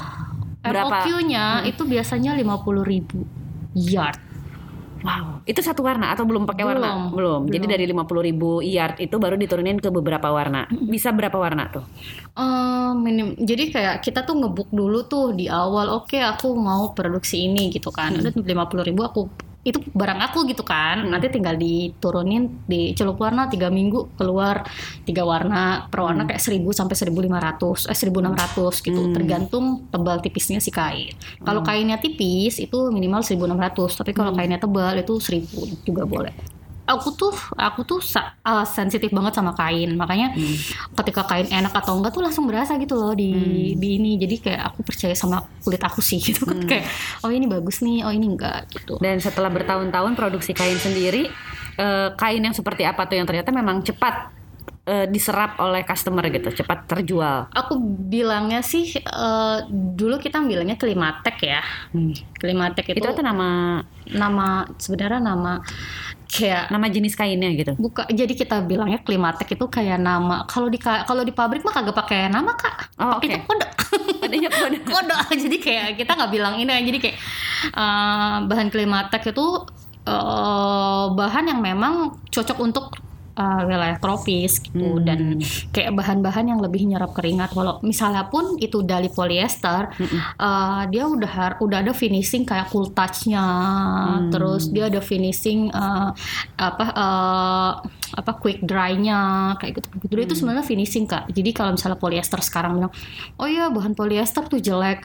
berapa? 0.65 1.05
MOQ-nya 1.05 1.69
itu 1.69 1.85
biasanya 1.85 2.33
50.000 2.35 2.83
ribu 2.89 3.21
yard 3.77 4.19
Wow, 4.99 5.47
itu 5.47 5.63
satu 5.63 5.87
warna 5.87 6.11
atau 6.11 6.27
belum 6.27 6.43
pakai 6.43 6.67
warna? 6.67 7.15
Belum, 7.15 7.15
Belum. 7.15 7.43
Jadi 7.47 7.67
dari 7.71 7.85
50.000 7.87 8.19
ribu 8.19 8.51
yard 8.67 8.99
itu 8.99 9.15
baru 9.15 9.39
diturunin 9.39 9.79
ke 9.79 9.95
beberapa 9.95 10.27
warna. 10.35 10.67
Bisa 10.75 11.15
berapa 11.15 11.39
warna 11.39 11.71
tuh? 11.71 11.87
Eh, 12.35 12.91
minim, 12.99 13.39
jadi 13.39 13.71
kayak 13.71 13.97
kita 14.03 14.27
tuh 14.27 14.35
ngebuk 14.43 14.75
dulu 14.75 15.07
tuh 15.07 15.39
di 15.39 15.47
awal, 15.47 16.03
oke 16.03 16.19
aku 16.19 16.51
mau 16.59 16.91
produksi 16.99 17.47
ini 17.47 17.71
gitu 17.71 17.95
kan, 17.95 18.19
udah 18.19 18.35
lima 18.43 18.67
puluh 18.67 18.83
ribu 18.83 19.07
aku 19.07 19.31
itu 19.69 19.79
barang 19.93 20.21
aku 20.31 20.49
gitu 20.49 20.65
kan, 20.65 21.05
nanti 21.07 21.29
tinggal 21.29 21.55
diturunin 21.55 22.65
di 22.65 22.97
celup 22.97 23.21
warna 23.21 23.47
tiga 23.47 23.69
minggu 23.69 24.17
keluar 24.17 24.65
tiga 25.05 25.23
warna. 25.29 25.87
Per 25.89 26.01
warna 26.01 26.25
kayak 26.25 26.41
1000 26.41 26.65
sampai 26.73 26.97
1500 26.97 27.87
eh 27.87 27.97
1600 27.97 28.87
gitu, 28.87 29.01
tergantung 29.13 29.87
tebal 29.93 30.19
tipisnya 30.25 30.59
si 30.59 30.73
kain. 30.73 31.13
Kalau 31.45 31.61
kainnya 31.63 32.01
tipis 32.01 32.59
itu 32.59 32.91
minimal 32.91 33.21
1600, 33.23 33.99
tapi 34.01 34.11
kalau 34.17 34.33
kainnya 34.35 34.59
tebal 34.59 34.97
itu 34.97 35.21
1000 35.21 35.87
juga 35.87 36.03
boleh 36.09 36.58
aku 36.89 37.09
tuh 37.13 37.35
aku 37.55 37.85
tuh 37.85 38.01
uh, 38.01 38.65
sensitif 38.65 39.13
banget 39.13 39.37
sama 39.37 39.53
kain. 39.53 39.93
Makanya 39.93 40.33
ketika 40.97 41.29
kain 41.29 41.47
enak 41.53 41.77
atau 41.77 42.01
enggak 42.01 42.17
tuh 42.17 42.25
langsung 42.25 42.49
berasa 42.49 42.81
gitu 42.81 42.97
loh 42.97 43.13
di 43.13 43.31
di 43.77 44.01
ini. 44.01 44.17
Jadi 44.17 44.41
kayak 44.41 44.73
aku 44.73 44.81
percaya 44.81 45.13
sama 45.13 45.45
kulit 45.61 45.85
aku 45.85 46.01
sih 46.01 46.17
gitu 46.33 46.49
kayak 46.65 46.89
oh 47.23 47.31
ini 47.31 47.45
bagus 47.45 47.85
nih 47.85 48.09
oh 48.09 48.13
ini 48.13 48.33
enggak 48.33 48.73
gitu. 48.73 48.97
Dan 48.99 49.21
setelah 49.21 49.53
bertahun-tahun 49.53 50.17
produksi 50.17 50.57
kain 50.57 50.81
sendiri, 50.81 51.29
eh, 51.77 52.09
kain 52.17 52.41
yang 52.41 52.57
seperti 52.57 52.89
apa 52.89 53.05
tuh 53.05 53.21
yang 53.21 53.29
ternyata 53.29 53.53
memang 53.53 53.85
cepat 53.85 54.33
eh, 54.89 55.07
diserap 55.13 55.61
oleh 55.61 55.85
customer 55.85 56.25
gitu, 56.33 56.65
cepat 56.65 56.89
terjual. 56.89 57.53
aku 57.53 57.77
bilangnya 58.09 58.65
sih 58.65 58.97
uh, 59.05 59.61
dulu 59.69 60.17
kita 60.17 60.41
bilangnya 60.41 60.81
klimatek 60.81 61.37
ya. 61.45 61.61
Klimatek 62.41 62.97
itu, 62.97 63.05
Itu 63.05 63.13
tuh 63.13 63.21
nama? 63.21 63.85
nama 64.09 64.65
sebenarnya 64.81 65.21
nama 65.21 65.61
kayak 66.29 66.69
nama 66.69 66.87
jenis 66.87 67.13
kainnya 67.13 67.49
gitu. 67.51 67.73
buka 67.75 68.05
jadi 68.07 68.29
kita 68.29 68.61
bilangnya 68.63 69.01
klimatek 69.01 69.57
itu 69.57 69.65
kayak 69.67 69.97
nama 69.99 70.45
kalau 70.45 70.69
di 70.69 70.77
ka- 70.77 71.03
kalau 71.03 71.25
di 71.25 71.33
pabrik 71.33 71.65
mah 71.65 71.73
kagak 71.73 71.97
pakai 71.97 72.29
nama 72.29 72.53
kak 72.53 72.93
Oh, 72.97 73.17
pakai 73.17 73.41
oke. 73.41 73.49
kode 73.49 73.67
Adanya 74.21 74.51
kode. 74.61 74.79
kode 74.93 75.15
jadi 75.35 75.57
kayak 75.57 75.87
kita 75.97 76.13
nggak 76.13 76.31
bilang 76.31 76.55
ini 76.55 76.69
jadi 76.85 76.99
kayak 77.01 77.17
eh, 77.73 78.37
bahan 78.45 78.69
klimatek 78.69 79.33
itu 79.33 79.47
eh, 80.05 81.05
bahan 81.11 81.45
yang 81.47 81.61
memang 81.61 81.95
cocok 82.29 82.59
untuk 82.61 82.93
uh, 83.39 83.63
wilayah 83.65 83.97
tropis 83.97 84.59
gitu. 84.59 84.99
Hmm. 84.99 85.07
dan 85.07 85.39
kayak 85.71 85.95
bahan-bahan 85.95 86.51
yang 86.51 86.59
lebih 86.59 86.83
nyerap 86.85 87.15
keringat 87.15 87.55
walau 87.55 87.79
misalnya 87.81 88.27
pun 88.27 88.59
itu 88.59 88.83
dari 88.83 89.07
polyester 89.09 89.95
uh, 90.37 90.83
dia 90.91 91.07
udah 91.07 91.31
har- 91.31 91.59
udah 91.63 91.79
ada 91.81 91.95
finishing 91.95 92.43
kayak 92.43 92.67
cool 92.69 92.91
touch-nya. 92.91 93.39
Hmm. 93.39 94.35
terus 94.35 94.67
dia 94.69 94.91
ada 94.91 94.99
finishing 94.99 95.71
uh, 95.71 96.11
apa 96.59 96.85
uh, 96.93 97.73
apa 98.19 98.33
quick 98.35 98.65
dry-nya 98.65 99.55
kayak 99.57 99.79
gitu. 99.79 99.89
Gitu. 100.03 100.13
Itu 100.19 100.27
Hmm. 100.35 100.39
sebenarnya 100.39 100.65
finishing 100.67 101.07
kak. 101.07 101.31
Jadi 101.31 101.51
kalau 101.55 101.77
misalnya 101.77 102.01
polyester 102.01 102.41
sekarang 102.43 102.75
bilang 102.75 102.93
oh 103.37 103.47
iya 103.47 103.71
bahan 103.71 103.95
polyester 103.95 104.43
tuh 104.45 104.59
jelek 104.59 105.05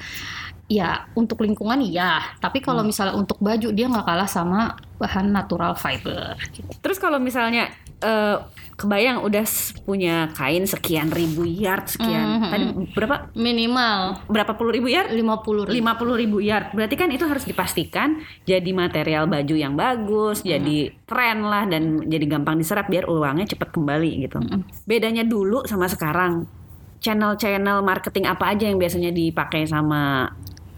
ya 0.65 1.05
untuk 1.13 1.43
lingkungan 1.43 1.83
iya 1.83 2.23
tapi 2.39 2.63
kalau 2.63 2.81
Hmm. 2.81 2.89
misalnya 2.89 3.13
untuk 3.13 3.35
baju 3.37 3.69
dia 3.69 3.85
nggak 3.85 4.07
kalah 4.07 4.29
sama 4.29 4.73
bahan 4.97 5.29
natural 5.29 5.75
fiber 5.75 6.39
gitu. 6.55 6.63
Terus 6.79 6.97
kalau 6.97 7.19
misalnya 7.19 7.67
eh, 7.99 8.35
kebayang 8.75 9.23
udah 9.23 9.47
punya 9.87 10.27
kain 10.35 10.67
sekian 10.67 11.07
ribu 11.07 11.47
yard 11.47 11.87
sekian. 11.87 12.27
Mhm. 12.41 12.49
Tadi 12.51 12.65
berapa? 12.91 13.15
minimal 13.31 14.27
Berapa 14.27 14.59
puluh 14.59 14.75
ribu 14.75 14.91
yard? 14.91 15.07
50 15.07 15.71
ribu 15.71 15.71
50 15.71 16.15
ribu 16.19 16.37
yard. 16.43 16.75
Berarti 16.75 16.95
kan 16.99 17.07
itu 17.07 17.23
harus 17.23 17.47
dipastikan 17.47 18.19
jadi 18.43 18.71
material 18.75 19.23
baju 19.27 19.55
yang 19.55 19.79
bagus, 19.79 20.43
jadi 20.43 20.91
tren 21.07 21.47
lah 21.47 21.63
dan 21.63 22.03
jadi 22.03 22.25
gampang 22.27 22.59
diserap 22.59 22.91
biar 22.91 23.07
uangnya 23.07 23.47
cepat 23.47 23.71
kembali 23.71 24.27
gitu. 24.27 24.39
Bedanya 24.83 25.23
dulu 25.23 25.63
sama 25.63 25.87
sekarang. 25.87 26.43
Channel-channel 26.99 27.83
marketing 27.83 28.27
apa 28.27 28.51
aja 28.51 28.67
yang 28.67 28.79
biasanya 28.79 29.11
dipakai 29.11 29.67
sama 29.67 30.31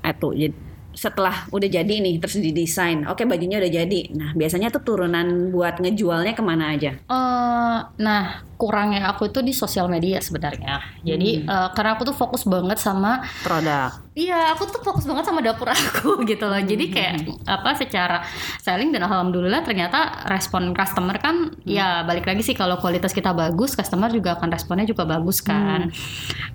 itu 0.09 0.29
jadi 0.33 0.55
setelah 0.95 1.51
udah 1.51 1.69
jadi 1.69 1.93
nih 1.99 2.23
terus 2.23 2.39
didesain. 2.39 3.03
Oke 3.11 3.27
bajunya 3.27 3.59
udah 3.59 3.67
jadi. 3.67 3.99
Nah 4.15 4.31
biasanya 4.31 4.71
tuh 4.71 4.81
turunan 4.81 5.51
buat 5.51 5.83
ngejualnya 5.83 6.33
ke 6.33 6.41
mana 6.41 6.71
aja? 6.71 6.95
Eh, 6.95 7.77
nah 7.99 8.23
kurangnya 8.55 9.11
aku 9.11 9.27
itu 9.27 9.43
di 9.43 9.51
sosial 9.51 9.91
media 9.91 10.23
sebenarnya. 10.23 11.03
Jadi 11.03 11.43
eh, 11.43 11.69
karena 11.75 11.99
aku 11.99 12.07
tuh 12.07 12.15
fokus 12.15 12.47
banget 12.47 12.79
sama 12.79 13.27
produk 13.43 14.04
Iya, 14.15 14.55
aku 14.55 14.63
tuh 14.71 14.79
fokus 14.79 15.03
banget 15.03 15.27
sama 15.27 15.43
dapur 15.43 15.67
aku 15.67 16.17
gitu 16.31 16.47
loh. 16.47 16.55
Jadi 16.63 16.87
kayak 16.87 17.13
apa 17.43 17.75
secara 17.75 18.23
selling 18.63 18.95
dan 18.95 19.03
alhamdulillah 19.03 19.59
ternyata 19.67 20.23
respon 20.31 20.71
customer 20.71 21.19
kan 21.19 21.51
ya 21.67 22.07
balik 22.07 22.23
lagi 22.23 22.39
sih 22.39 22.55
kalau 22.55 22.79
kualitas 22.79 23.11
kita 23.11 23.35
bagus, 23.35 23.75
customer 23.75 24.07
juga 24.07 24.39
akan 24.39 24.55
responnya 24.55 24.87
juga 24.87 25.03
bagus 25.03 25.43
kan. 25.43 25.91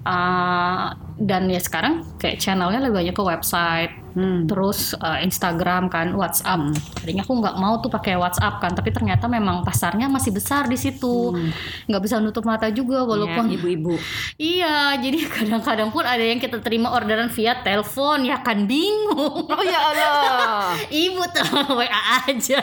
Uh, 0.09 0.97
dan 1.21 1.53
ya 1.53 1.61
sekarang 1.61 2.01
kayak 2.17 2.41
channelnya 2.41 2.81
lebih 2.81 2.97
banyak 2.97 3.15
ke 3.15 3.25
website, 3.29 3.93
Hmm. 4.11 4.51
terus 4.51 4.91
uh, 4.99 5.23
Instagram 5.23 5.87
kan, 5.87 6.11
WhatsApp. 6.19 6.75
Tadinya 6.99 7.23
aku 7.23 7.39
nggak 7.39 7.57
mau 7.63 7.79
tuh 7.79 7.91
pakai 7.93 8.19
WhatsApp 8.19 8.59
kan, 8.59 8.75
tapi 8.75 8.91
ternyata 8.91 9.31
memang 9.31 9.63
pasarnya 9.63 10.11
masih 10.11 10.35
besar 10.35 10.67
di 10.67 10.75
situ. 10.75 11.31
Nggak 11.87 12.03
bisa 12.03 12.19
nutup 12.19 12.43
mata 12.43 12.67
juga 12.75 13.07
walaupun 13.07 13.47
Ya, 13.51 13.55
ibu-ibu 13.55 13.95
Iya, 14.35 14.99
jadi 14.99 15.19
kadang-kadang 15.39 15.95
pun 15.95 16.03
ada 16.03 16.23
yang 16.23 16.43
kita 16.43 16.59
terima 16.59 16.91
orderan 16.91 17.31
via 17.31 17.50
telepon, 17.59 18.23
ya 18.23 18.39
kan 18.41 18.63
bingung. 18.65 19.45
oh 19.45 19.63
ya 19.63 19.79
Allah 19.91 20.73
Ibu 21.05 21.23
tuh 21.29 21.47
WA 21.75 22.03
aja. 22.25 22.61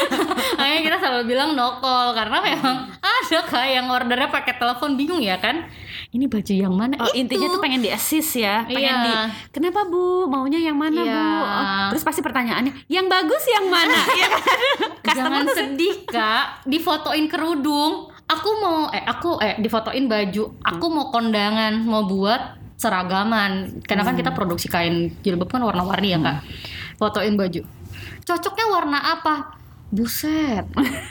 Makanya 0.58 0.80
kita 0.80 0.96
selalu 0.98 1.22
bilang 1.26 1.52
no 1.52 1.76
call 1.78 2.12
karena 2.12 2.40
memang 2.40 2.76
ada 2.98 3.38
kak 3.44 3.66
yang 3.66 3.86
ordernya 3.86 4.28
pakai 4.28 4.56
telepon 4.56 4.96
bingung 4.96 5.20
ya 5.20 5.36
kan. 5.36 5.68
Ini 6.08 6.28
baju 6.28 6.52
yang 6.52 6.74
mana? 6.76 7.00
Oh, 7.00 7.08
Itu. 7.08 7.24
intinya 7.24 7.48
tuh 7.48 7.60
pengen 7.60 7.80
di 7.80 7.88
assist 7.88 8.36
ya, 8.36 8.68
pengen 8.68 8.84
Iya. 8.92 9.00
di 9.00 9.12
kenapa 9.48 9.88
Bu? 9.88 10.28
Maunya 10.28 10.60
yang 10.60 10.76
mana 10.76 11.00
Iya. 11.00 11.16
Bu? 11.16 11.40
Oh, 11.40 11.86
terus 11.88 12.04
pasti 12.04 12.20
pertanyaannya, 12.20 12.84
yang 12.86 13.08
bagus 13.08 13.40
yang 13.48 13.68
mana? 13.68 13.96
Iya 14.12 14.28
kan? 14.28 14.58
Jangan 15.16 15.40
tuh 15.44 15.56
sedih 15.56 15.94
kak, 16.04 16.64
difotoin 16.64 17.26
kerudung. 17.26 18.12
Aku 18.28 18.48
mau, 18.60 18.88
eh 18.88 19.00
aku 19.02 19.40
eh 19.40 19.56
difotoin 19.56 20.04
baju. 20.04 20.56
Aku 20.62 20.86
mau 20.88 21.08
kondangan, 21.08 21.80
mau 21.80 22.04
buat 22.04 22.60
seragaman. 22.82 23.80
Karena 23.86 24.02
kan 24.02 24.18
kita 24.18 24.34
produksi 24.34 24.66
kain 24.66 25.14
jilbab 25.22 25.46
kan 25.46 25.62
warna-warni 25.62 26.10
ya 26.10 26.18
kak. 26.18 26.38
Fotoin 26.98 27.38
baju. 27.38 27.62
Cocoknya 28.26 28.66
warna 28.66 28.98
apa? 28.98 29.61
Buset, 29.92 30.64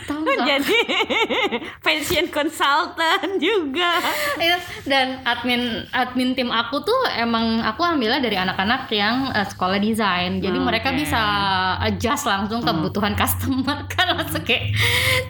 tahu 0.10 0.26
jadi 0.42 0.78
fashion 1.86 2.26
consultant 2.28 3.38
juga. 3.38 4.02
Iya, 4.36 4.58
dan 4.84 5.22
admin 5.22 5.62
admin 5.94 6.34
tim 6.34 6.50
aku 6.50 6.82
tuh 6.82 6.98
emang 7.14 7.62
aku 7.62 7.86
ambilnya 7.86 8.18
dari 8.18 8.34
anak-anak 8.36 8.90
yang 8.90 9.30
eh, 9.30 9.46
sekolah 9.46 9.78
desain. 9.78 10.42
Jadi 10.42 10.58
Hmm, 10.58 10.66
mereka 10.66 10.90
bisa 10.92 11.22
adjust 11.80 12.26
langsung 12.26 12.62
kebutuhan 12.62 13.14
customer. 13.14 13.86
Kan 13.94 14.18
langsung 14.18 14.42
kayak 14.42 14.74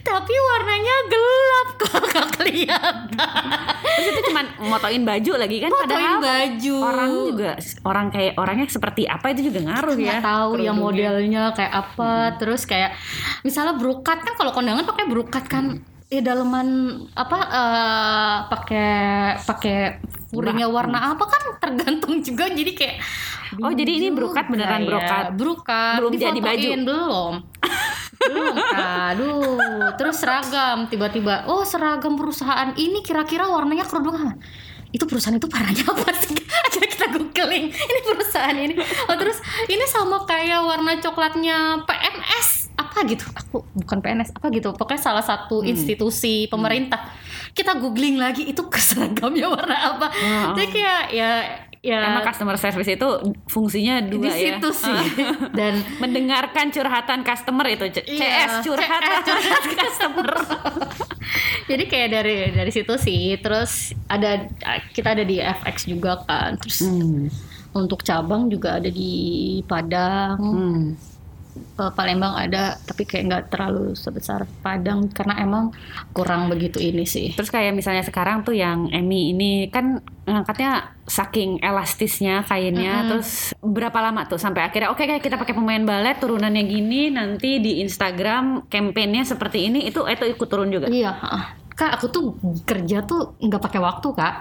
tapi 0.00 0.32
warnanya 0.32 0.96
gelap 1.06 1.68
kok 1.76 2.02
gak 2.08 2.28
kelihatan. 2.34 3.44
Terus 3.92 4.06
itu 4.08 4.20
cuman 4.32 4.44
motoin 4.64 5.04
baju 5.04 5.32
lagi 5.36 5.60
kan 5.60 5.68
Fotoin 5.68 5.84
padahal 5.84 6.16
baju. 6.18 6.76
orang 6.80 7.10
juga 7.28 7.50
orang 7.84 8.06
kayak 8.08 8.32
orangnya 8.34 8.64
seperti 8.66 9.04
apa 9.04 9.26
itu 9.30 9.52
juga 9.52 9.60
ngaruh 9.62 9.96
ya. 9.96 10.04
nggak 10.08 10.24
tahu 10.24 10.48
ya 10.56 10.72
kerudungnya. 10.72 10.72
modelnya 10.72 11.42
kayak 11.52 11.72
apa. 11.76 12.12
Terus 12.40 12.64
kayak 12.64 12.96
misalnya 13.42 13.74
brokat 13.78 14.22
kan 14.22 14.34
kalau 14.38 14.50
kondangan 14.54 14.86
pakai 14.86 15.04
brokat 15.06 15.44
kan? 15.46 15.64
Ya 16.12 16.20
daleman 16.20 16.68
apa 17.16 17.38
eh, 17.40 18.36
pakai 18.52 18.92
pakai 19.48 19.76
furingnya 20.28 20.68
warna 20.68 21.12
apa 21.16 21.24
kan 21.24 21.42
tergantung 21.60 22.20
juga. 22.20 22.48
Jadi 22.48 22.72
kayak 22.72 22.96
Oh, 23.60 23.68
jadi 23.68 24.00
ini 24.00 24.08
brokat 24.08 24.48
beneran 24.48 24.80
ya. 24.80 24.88
brokat? 24.88 25.24
brokat 25.36 25.96
Belum 26.00 26.12
jadi 26.16 26.40
baju? 26.40 26.68
belum. 26.88 27.32
Belum 28.22 28.54
aduh. 28.72 29.92
Terus 30.00 30.16
seragam 30.24 30.88
tiba-tiba 30.88 31.44
oh 31.52 31.60
seragam 31.68 32.16
perusahaan 32.16 32.72
ini 32.80 33.04
kira-kira 33.04 33.44
warnanya 33.50 33.84
kerudung 33.84 34.16
apa? 34.16 34.34
itu 34.92 35.08
perusahaan 35.08 35.32
itu 35.32 35.48
parahnya 35.48 35.88
apa 35.88 36.12
sih? 36.20 36.36
Akhirnya 36.68 36.88
kita 36.92 37.06
googling 37.16 37.72
ini 37.72 38.00
perusahaan 38.04 38.52
ini. 38.52 38.76
Oh 39.08 39.16
terus 39.16 39.40
ini 39.64 39.84
sama 39.88 40.28
kayak 40.28 40.60
warna 40.68 41.00
coklatnya 41.00 41.80
PNS 41.88 42.61
apa 43.02 43.10
gitu 43.10 43.26
aku 43.28 43.56
bukan 43.74 43.98
PNS 43.98 44.30
apa 44.32 44.46
gitu 44.48 44.70
pokoknya 44.72 45.02
salah 45.02 45.20
satu 45.20 45.58
Hmm. 45.58 45.68
institusi 45.68 46.46
pemerintah 46.46 47.02
kita 47.50 47.74
googling 47.74 48.14
lagi 48.14 48.46
itu 48.46 48.62
seragamnya 48.72 49.50
warna 49.50 49.74
apa 49.74 50.06
Wah. 50.06 50.54
jadi 50.54 50.68
kayak 50.68 51.02
ya 51.10 51.30
ya 51.82 51.98
Emang 52.06 52.22
customer 52.22 52.54
service 52.54 52.86
itu 52.88 53.08
fungsinya 53.44 53.98
di 54.00 54.14
dua 54.14 54.30
ya. 54.30 54.54
situ 54.54 54.68
sih 54.72 55.02
dan 55.58 55.82
Mendengarkan 55.98 56.70
curhatan 56.70 57.20
customer 57.22 57.66
itu 57.66 57.90
C- 57.90 58.06
Iya, 58.06 58.22
CS 58.46 58.52
curhat 58.62 59.02
CS, 59.02 59.22
curhat 59.26 59.62
customer. 59.80 60.30
jadi 61.66 61.84
kayak 61.84 62.08
dari 62.12 62.34
dari 62.52 62.70
situ 62.70 62.94
sih 62.96 63.34
terus 63.36 63.90
ada 64.06 64.46
kita 64.92 65.10
ada 65.12 65.24
di 65.24 65.38
FX 65.38 65.76
juga 65.86 66.22
kan 66.22 66.54
terus 66.54 66.82
Hmm. 66.82 67.26
untuk 67.72 68.02
cabang 68.02 68.46
juga 68.46 68.78
ada 68.78 68.86
di 68.86 69.10
Padang 69.64 70.38
Hmm. 70.38 70.84
Eh, 71.52 71.92
Palembang 71.92 72.32
ada 72.32 72.80
tapi 72.80 73.04
kayak 73.04 73.24
nggak 73.28 73.44
terlalu 73.52 73.92
sebesar 73.92 74.48
Padang 74.64 75.12
karena 75.12 75.36
emang 75.36 75.68
kurang 76.16 76.48
begitu 76.48 76.80
ini 76.80 77.04
sih 77.04 77.36
Terus 77.36 77.52
kayak 77.52 77.76
misalnya 77.76 78.00
sekarang 78.00 78.40
tuh 78.40 78.56
yang 78.56 78.88
Emmy 78.88 79.36
ini 79.36 79.68
kan 79.68 80.00
ngangkatnya 80.24 80.96
saking 81.04 81.60
elastisnya 81.60 82.46
kainnya 82.48 83.04
terus 83.10 83.52
berapa 83.60 83.98
lama 84.00 84.24
tuh 84.24 84.40
sampai 84.40 84.64
akhirnya 84.64 84.94
oke 84.94 85.02
kayak 85.02 85.20
kita 85.20 85.36
pakai 85.36 85.52
pemain 85.52 85.82
balet 85.82 86.16
turunannya 86.16 86.62
gini 86.64 87.12
nanti 87.12 87.60
di 87.60 87.84
Instagram 87.84 88.70
kampanyenya 88.70 89.28
seperti 89.28 89.68
ini 89.68 89.84
itu 89.84 90.06
itu 90.08 90.24
ikut 90.24 90.48
turun 90.48 90.72
juga. 90.72 90.88
iya. 90.88 91.12
Kak, 91.72 91.98
aku 91.98 92.06
tuh 92.12 92.24
kerja 92.68 93.00
tuh 93.00 93.32
nggak 93.40 93.64
pakai 93.64 93.80
waktu 93.80 94.08
kak. 94.12 94.34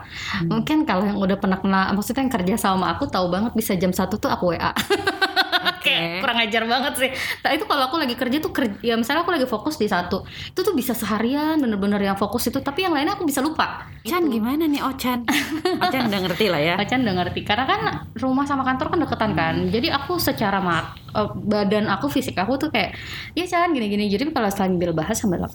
Mungkin 0.51 0.83
kalau 0.83 1.07
yang 1.07 1.15
udah 1.15 1.39
pernah 1.39 1.63
kena, 1.63 1.87
maksudnya 1.95 2.27
yang 2.27 2.33
kerja 2.35 2.55
sama 2.59 2.91
aku 2.91 3.07
tahu 3.07 3.31
banget 3.31 3.55
bisa 3.55 3.71
jam 3.79 3.95
satu 3.95 4.19
tuh 4.19 4.27
aku 4.27 4.51
WA. 4.51 4.75
Kayak 5.81 6.21
kurang 6.21 6.37
ajar 6.41 6.63
banget 6.69 6.93
sih. 6.97 7.09
Nah 7.41 7.51
itu 7.53 7.63
kalau 7.65 7.83
aku 7.89 7.95
lagi 7.97 8.15
kerja 8.17 8.37
tuh 8.37 8.51
kerja, 8.53 8.75
ya 8.81 8.95
misalnya 8.97 9.25
aku 9.25 9.33
lagi 9.33 9.47
fokus 9.49 9.75
di 9.81 9.89
satu, 9.89 10.23
itu 10.25 10.59
tuh 10.61 10.73
bisa 10.77 10.93
seharian 10.93 11.57
bener-bener 11.57 12.01
yang 12.01 12.17
fokus 12.17 12.49
itu. 12.49 12.61
Tapi 12.61 12.85
yang 12.85 12.93
lainnya 12.93 13.17
aku 13.17 13.25
bisa 13.25 13.41
lupa. 13.41 13.89
Chan 14.01 14.25
gimana 14.25 14.65
nih 14.65 14.81
Ochan? 14.81 15.25
Ochan 15.85 16.09
udah 16.09 16.21
ngerti 16.25 16.45
lah 16.49 16.61
ya. 16.61 16.75
Pacan 16.77 17.05
udah 17.05 17.15
ngerti 17.21 17.39
karena 17.45 17.65
kan 17.69 17.81
rumah 18.17 18.45
sama 18.49 18.65
kantor 18.65 18.87
kan 18.93 18.99
deketan 19.05 19.31
kan. 19.37 19.55
Jadi 19.69 19.87
aku 19.93 20.17
secara 20.17 20.57
mat 20.57 20.97
eh, 21.13 21.29
badan 21.33 21.85
aku 21.85 22.09
fisik 22.09 22.33
aku 22.37 22.57
tuh 22.57 22.69
kayak 22.73 22.97
ya 23.37 23.45
Chan 23.45 23.69
gini-gini. 23.73 24.09
Jadi 24.09 24.33
kalau 24.33 24.49
sambil 24.49 24.89
bahas 24.93 25.21
sambil 25.21 25.45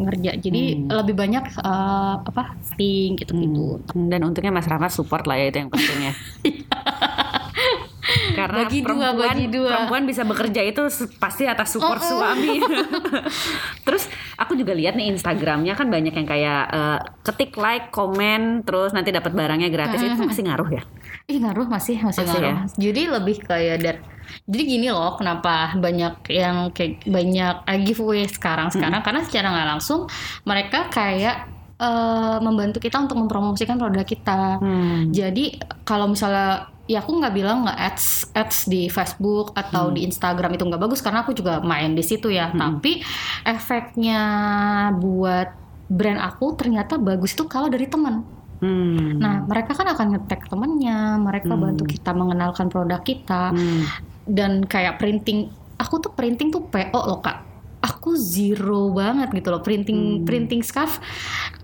ngerja. 0.00 0.36
Jadi 0.40 0.88
lebih 0.88 1.12
banyak 1.12 1.44
eh, 1.60 2.14
apa 2.24 2.56
pink 2.76 3.24
gitu-gitu. 3.24 3.84
Hmm, 3.92 4.08
Dan 4.08 4.24
untungnya 4.24 4.52
Mas 4.52 4.68
Rahmat 4.68 4.92
support 4.92 5.28
lah 5.28 5.36
ya 5.36 5.52
itu 5.52 5.60
yang 5.60 5.68
pentingnya. 5.68 6.12
Karena 8.34 8.66
Bagi 8.66 8.78
dua, 8.80 8.86
perempuan, 8.86 9.16
bagi 9.34 9.46
dua. 9.50 9.70
perempuan 9.70 10.02
bisa 10.06 10.22
bekerja 10.26 10.60
itu 10.64 10.82
pasti 11.18 11.44
atas 11.46 11.68
support 11.74 12.02
suami. 12.02 12.58
terus 13.86 14.06
aku 14.36 14.56
juga 14.56 14.72
lihat 14.74 14.94
nih 14.96 15.12
Instagramnya 15.14 15.74
kan 15.76 15.88
banyak 15.88 16.14
yang 16.14 16.28
kayak 16.28 16.62
eh, 16.70 16.98
ketik 17.26 17.54
like, 17.58 17.90
komen, 17.94 18.62
terus 18.64 18.90
nanti 18.92 19.10
dapat 19.10 19.34
barangnya 19.34 19.68
gratis 19.68 20.00
itu 20.00 20.20
masih 20.20 20.44
ngaruh 20.46 20.70
ya. 20.70 20.82
Ih 21.30 21.38
ngaruh 21.38 21.66
masih 21.68 21.96
masih, 22.02 22.26
Masih 22.26 22.38
ngaruh. 22.40 22.56
Jadi 22.78 23.02
lebih 23.06 23.36
kayak 23.44 23.78
dari 23.82 24.00
jadi 24.46 24.62
gini 24.62 24.88
loh 24.94 25.18
kenapa 25.18 25.74
banyak 25.74 26.22
yang 26.30 26.70
kayak 26.70 27.02
banyak 27.02 27.54
eh, 27.66 27.80
giveaway 27.82 28.26
sekarang 28.30 28.70
sekarang 28.70 29.02
karena 29.02 29.20
secara 29.26 29.46
nggak 29.50 29.68
langsung 29.74 30.06
mereka 30.46 30.86
kayak 30.86 31.59
eh, 31.80 32.38
membantu 32.44 32.78
kita 32.78 33.00
untuk 33.00 33.16
mempromosikan 33.16 33.80
produk 33.80 34.04
kita. 34.04 34.60
Hmm. 34.60 35.08
Jadi 35.08 35.56
kalau 35.82 36.12
misalnya 36.12 36.68
ya 36.84 37.00
aku 37.00 37.22
nggak 37.22 37.34
bilang 37.34 37.62
nggak 37.62 37.78
ads 37.78 38.34
ads 38.34 38.66
di 38.66 38.90
Facebook 38.90 39.54
atau 39.54 39.94
di 39.94 40.02
Instagram 40.02 40.58
itu 40.58 40.66
nggak 40.66 40.82
bagus 40.82 41.00
karena 41.00 41.22
aku 41.22 41.32
juga 41.32 41.64
main 41.64 41.96
di 41.96 42.04
situ 42.04 42.28
ya. 42.28 42.52
Tapi 42.52 43.00
efeknya 43.48 44.22
buat 44.98 45.48
brand 45.90 46.20
aku 46.22 46.54
ternyata 46.54 46.98
bagus 47.00 47.34
itu 47.34 47.48
kalau 47.50 47.66
dari 47.66 47.88
teman. 47.90 48.22
Hmm. 48.60 49.16
Nah 49.16 49.42
mereka 49.48 49.72
kan 49.72 49.88
akan 49.88 50.06
nge-tag 50.14 50.44
temennya, 50.46 51.16
mereka 51.16 51.56
bantu 51.56 51.88
kita 51.88 52.12
mengenalkan 52.12 52.68
produk 52.68 53.00
kita 53.00 53.56
Hmm. 53.56 53.88
dan 54.28 54.62
kayak 54.68 55.00
printing. 55.00 55.48
Aku 55.80 55.96
tuh 55.96 56.12
printing 56.12 56.52
tuh 56.52 56.68
PO 56.68 57.00
loh 57.08 57.24
kak. 57.24 57.49
Aku 57.80 58.12
zero 58.12 58.92
banget 58.92 59.32
gitu 59.32 59.48
loh 59.48 59.64
printing 59.64 60.24
printing 60.28 60.60
scarf. 60.60 61.00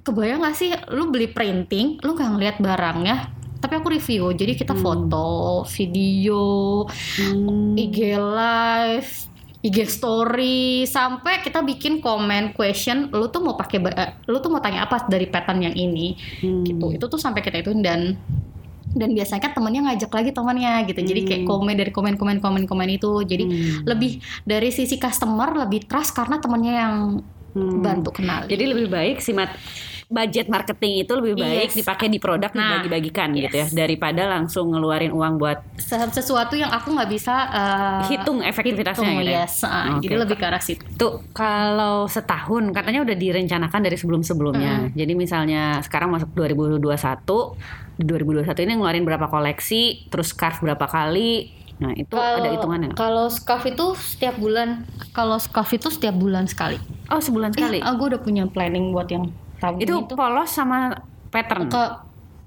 Kebayang 0.01 0.41
gak 0.45 0.57
sih 0.57 0.73
lu 0.95 1.13
beli 1.13 1.29
printing, 1.29 2.01
lu 2.01 2.17
gak 2.17 2.33
ngeliat 2.33 2.57
barangnya, 2.63 3.29
tapi 3.61 3.73
aku 3.77 3.89
review. 3.93 4.33
Jadi 4.33 4.53
kita 4.57 4.73
foto, 4.73 5.65
video, 5.69 6.45
Hmm. 7.19 7.75
IG 7.77 8.15
live, 8.17 9.11
IG 9.61 9.77
story, 9.91 10.87
sampai 10.87 11.43
kita 11.43 11.61
bikin 11.61 11.99
komen 11.99 12.55
question, 12.55 13.11
lu 13.11 13.27
tuh 13.29 13.43
mau 13.43 13.59
pakai, 13.59 13.83
lu 14.31 14.39
tuh 14.39 14.49
mau 14.49 14.63
tanya 14.63 14.87
apa 14.87 15.05
dari 15.11 15.27
pattern 15.27 15.67
yang 15.67 15.77
ini, 15.77 16.15
Hmm. 16.41 16.63
gitu. 16.63 16.95
Itu 16.95 17.11
tuh 17.11 17.19
sampai 17.19 17.43
kita 17.43 17.61
itu 17.61 17.75
dan 17.83 18.15
dan 18.95 19.11
biasanya 19.17 19.43
kan 19.43 19.53
temennya 19.57 19.81
ngajak 19.91 20.11
lagi 20.13 20.31
temannya 20.31 20.73
gitu. 20.87 21.01
Jadi 21.03 21.21
kayak 21.27 21.43
komen 21.49 21.75
dari 21.75 21.91
komen 21.91 22.15
komen 22.15 22.39
komen 22.39 22.65
komen 22.69 22.89
itu. 22.93 23.25
Jadi 23.27 23.45
Hmm. 23.45 23.89
lebih 23.89 24.23
dari 24.47 24.71
sisi 24.71 25.01
customer 25.01 25.67
lebih 25.67 25.89
trust 25.91 26.15
karena 26.15 26.39
temennya 26.39 26.75
yang 26.77 26.95
Hmm. 27.57 27.81
bantu 27.81 28.13
kenal. 28.13 28.45
Jadi 28.45 28.65
lebih 28.69 28.93
baik 28.93 29.25
sih 29.25 29.33
mat 29.33 29.49
budget 30.07 30.47
marketing 30.47 31.03
itu 31.03 31.13
lebih 31.19 31.35
baik 31.35 31.75
Yes. 31.75 31.83
dipakai 31.83 32.07
di 32.07 32.23
produk 32.23 32.51
Nah, 32.55 32.79
dibagi-bagikan 32.79 33.35
gitu 33.35 33.51
ya 33.51 33.67
yes. 33.67 33.75
daripada 33.75 34.31
langsung 34.31 34.71
ngeluarin 34.71 35.11
uang 35.11 35.35
buat 35.37 35.59
sesuatu 35.77 36.55
yang 36.55 36.71
aku 36.71 36.95
nggak 36.95 37.11
bisa 37.11 37.35
eh, 37.51 38.03
Hitung 38.15 38.39
efektivitasnya 38.39 39.03
hitung, 39.03 39.21
gitu 39.21 39.33
ya? 39.35 39.43
yes. 39.43 39.55
Ah, 39.67 39.99
Oke. 39.99 40.07
Jadi 40.07 40.15
lebih 40.15 40.37
ke 40.39 40.45
arah 40.47 40.63
situ. 40.63 40.83
Tuh 40.95 41.27
kalau 41.35 42.07
setahun 42.07 42.71
katanya 42.71 43.03
udah 43.03 43.17
direncanakan 43.19 43.81
dari 43.83 43.97
sebelum-sebelumnya. 43.99 44.95
Jadi 44.95 45.13
misalnya 45.19 45.83
sekarang 45.83 46.15
masuk 46.15 46.31
2021, 46.35 47.59
di 47.99 48.05
2021 48.05 48.63
ini 48.63 48.73
ngeluarin 48.79 49.05
berapa 49.05 49.27
koleksi, 49.27 50.07
terus 50.07 50.31
scarf 50.31 50.63
berapa 50.63 50.87
kali. 50.87 51.51
Nah, 51.77 51.93
itu 51.93 52.17
ada 52.17 52.49
hitungannya? 52.49 52.97
Kalau 52.97 53.29
scarf 53.29 53.69
itu 53.69 53.93
setiap 53.97 54.41
bulan. 54.41 54.89
Kalau 55.13 55.37
scarf 55.37 55.69
itu 55.77 55.93
setiap 55.93 56.17
bulan 56.17 56.49
sekali. 56.49 56.81
Oh, 57.13 57.21
sebulan 57.21 57.53
sekali. 57.53 57.85
Iya, 57.85 57.93
aku 57.93 58.03
udah 58.09 58.21
punya 58.21 58.45
planning 58.49 58.97
buat 58.97 59.13
yang 59.13 59.29
tahun 59.59 59.77
itu 59.81 59.95
ini 59.95 60.09
tuh. 60.09 60.17
polos 60.17 60.51
sama 60.51 60.93
pattern. 61.29 61.69
Ke 61.69 61.83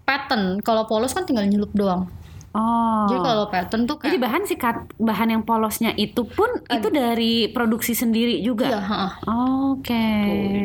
pattern. 0.04 0.44
Kalau 0.62 0.84
polos 0.86 1.14
kan 1.14 1.26
tinggal 1.26 1.46
nyelup 1.46 1.74
doang. 1.74 2.10
Oh. 2.50 3.06
Jadi 3.06 3.22
kalau 3.22 3.46
pattern 3.54 3.86
tuh 3.86 4.02
Jadi 4.02 4.18
kayak 4.18 4.24
bahan 4.26 4.42
sih 4.50 4.58
kat- 4.58 4.90
bahan 4.98 5.30
yang 5.38 5.44
polosnya 5.46 5.94
itu 5.94 6.26
pun 6.26 6.50
itu 6.66 6.90
dari 6.90 7.54
produksi 7.54 7.94
sendiri 7.94 8.42
juga. 8.42 8.74
Iya. 8.74 8.82
Oke. 9.70 10.06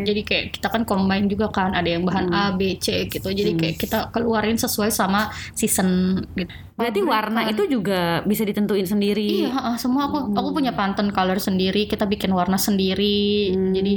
Jadi 0.09 0.21
kayak 0.25 0.45
kita 0.57 0.73
kan 0.73 0.89
combine 0.89 1.29
juga 1.29 1.53
kan 1.53 1.77
ada 1.77 1.85
yang 1.85 2.09
bahan 2.09 2.33
A, 2.33 2.57
B, 2.57 2.81
C 2.81 3.05
gitu. 3.13 3.29
Jadi 3.29 3.53
kayak 3.61 3.77
kita 3.77 4.09
keluarin 4.17 4.57
sesuai 4.57 4.89
sama 4.89 5.29
season 5.53 6.25
gitu. 6.33 6.49
Berarti 6.75 7.07
warna 7.07 7.47
itu 7.47 7.71
juga 7.71 8.19
bisa 8.23 8.43
ditentuin 8.43 8.83
sendiri. 8.83 9.47
Iya, 9.47 9.79
semua 9.79 10.11
aku 10.11 10.35
aku 10.35 10.49
punya 10.51 10.75
pantun 10.75 11.15
color 11.15 11.39
sendiri, 11.39 11.87
kita 11.87 12.03
bikin 12.03 12.35
warna 12.35 12.59
sendiri. 12.59 13.55
Jadi 13.55 13.93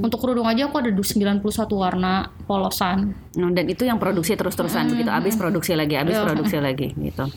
untuk 0.00 0.16
kerudung 0.16 0.48
aja 0.48 0.64
aku 0.64 0.80
ada 0.80 0.88
91 0.88 1.44
warna 1.76 2.12
polosan. 2.48 3.12
Nah, 3.36 3.50
dan 3.52 3.68
itu 3.68 3.84
yang 3.84 4.00
produksi 4.00 4.32
terus-terusan 4.32 4.88
begitu. 4.88 5.12
Habis 5.12 5.36
produksi 5.36 5.76
lagi, 5.76 5.92
habis 5.92 6.16
Iya. 6.16 6.24
produksi 6.24 6.56
lagi 6.56 6.88
gitu. 6.94 7.28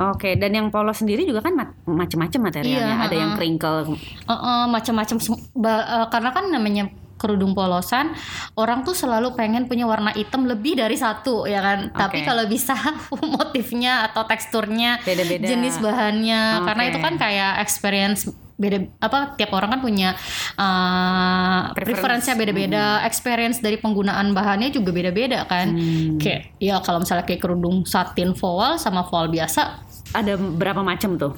Oke, 0.00 0.32
dan 0.36 0.52
yang 0.52 0.72
polos 0.72 0.96
sendiri 0.96 1.28
juga 1.28 1.40
kan 1.40 1.52
ma- 1.52 1.76
macam-macam 1.84 2.40
materialnya. 2.48 2.96
Iya, 2.96 3.04
Ada 3.04 3.16
yang 3.16 3.30
crinkle. 3.36 3.96
Eh, 4.00 4.32
eh, 4.32 4.64
macam-macam 4.64 5.16
ba- 5.52 5.86
eh, 5.86 6.06
karena 6.08 6.30
kan 6.32 6.44
namanya 6.48 6.84
kerudung 7.20 7.52
polosan 7.52 8.16
orang 8.54 8.80
tuh 8.80 8.96
selalu 8.96 9.36
pengen 9.36 9.68
punya 9.68 9.84
warna 9.84 10.08
hitam 10.10 10.42
lebih 10.42 10.74
dari 10.74 10.96
satu 10.96 11.44
ya 11.44 11.60
kan 11.60 11.92
tapi 11.92 12.24
Oke. 12.24 12.26
kalau 12.26 12.44
bisa 12.46 12.72
motifnya 13.36 14.08
atau 14.08 14.24
teksturnya 14.24 14.96
Beda-beda. 15.00 15.44
jenis 15.44 15.76
bahannya 15.76 16.64
karena 16.64 16.82
Oke. 16.82 16.90
itu 16.90 16.98
kan 16.98 17.14
kayak 17.14 17.60
experience 17.60 18.24
beda 18.56 18.76
apa 18.98 19.36
tiap 19.36 19.52
orang 19.52 19.72
kan 19.72 19.80
punya 19.80 20.12
uh, 20.54 21.72
Preference. 21.72 21.88
preference-nya 21.96 22.34
beda-beda 22.36 22.84
experience 23.02 23.58
dari 23.58 23.76
penggunaan 23.76 24.32
bahannya 24.32 24.68
juga 24.68 24.90
beda-beda 24.90 25.44
kan 25.44 25.72
Hmm. 25.72 26.16
kayak 26.16 26.56
ya 26.56 26.76
kalau 26.80 27.00
misalnya 27.00 27.24
kayak 27.24 27.40
kerudung 27.40 27.84
satin 27.84 28.32
voile 28.32 28.76
sama 28.76 29.00
voile 29.02 29.28
biasa 29.30 29.80
Ada 30.10 30.34
berapa 30.36 30.82
macam 30.82 31.14
tuh? 31.14 31.32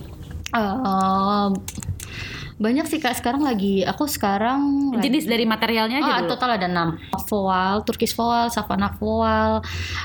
eh, 0.51 1.47
banyak 2.63 2.87
sih 2.87 2.97
kak. 2.97 3.19
Sekarang 3.19 3.43
lagi 3.43 3.83
aku 3.83 4.07
sekarang 4.07 4.95
lagi- 4.95 5.03
Jenis 5.05 5.27
dari 5.27 5.43
materialnya 5.43 5.99
aja 5.99 6.11
Ah, 6.13 6.19
dulu. 6.23 6.31
total 6.31 6.51
ada 6.55 6.67
6 6.67 6.95
Voile, 7.27 7.83
Turkish 7.83 8.15
voile, 8.15 8.49
Savannah 8.49 8.95
voile, 8.95 9.61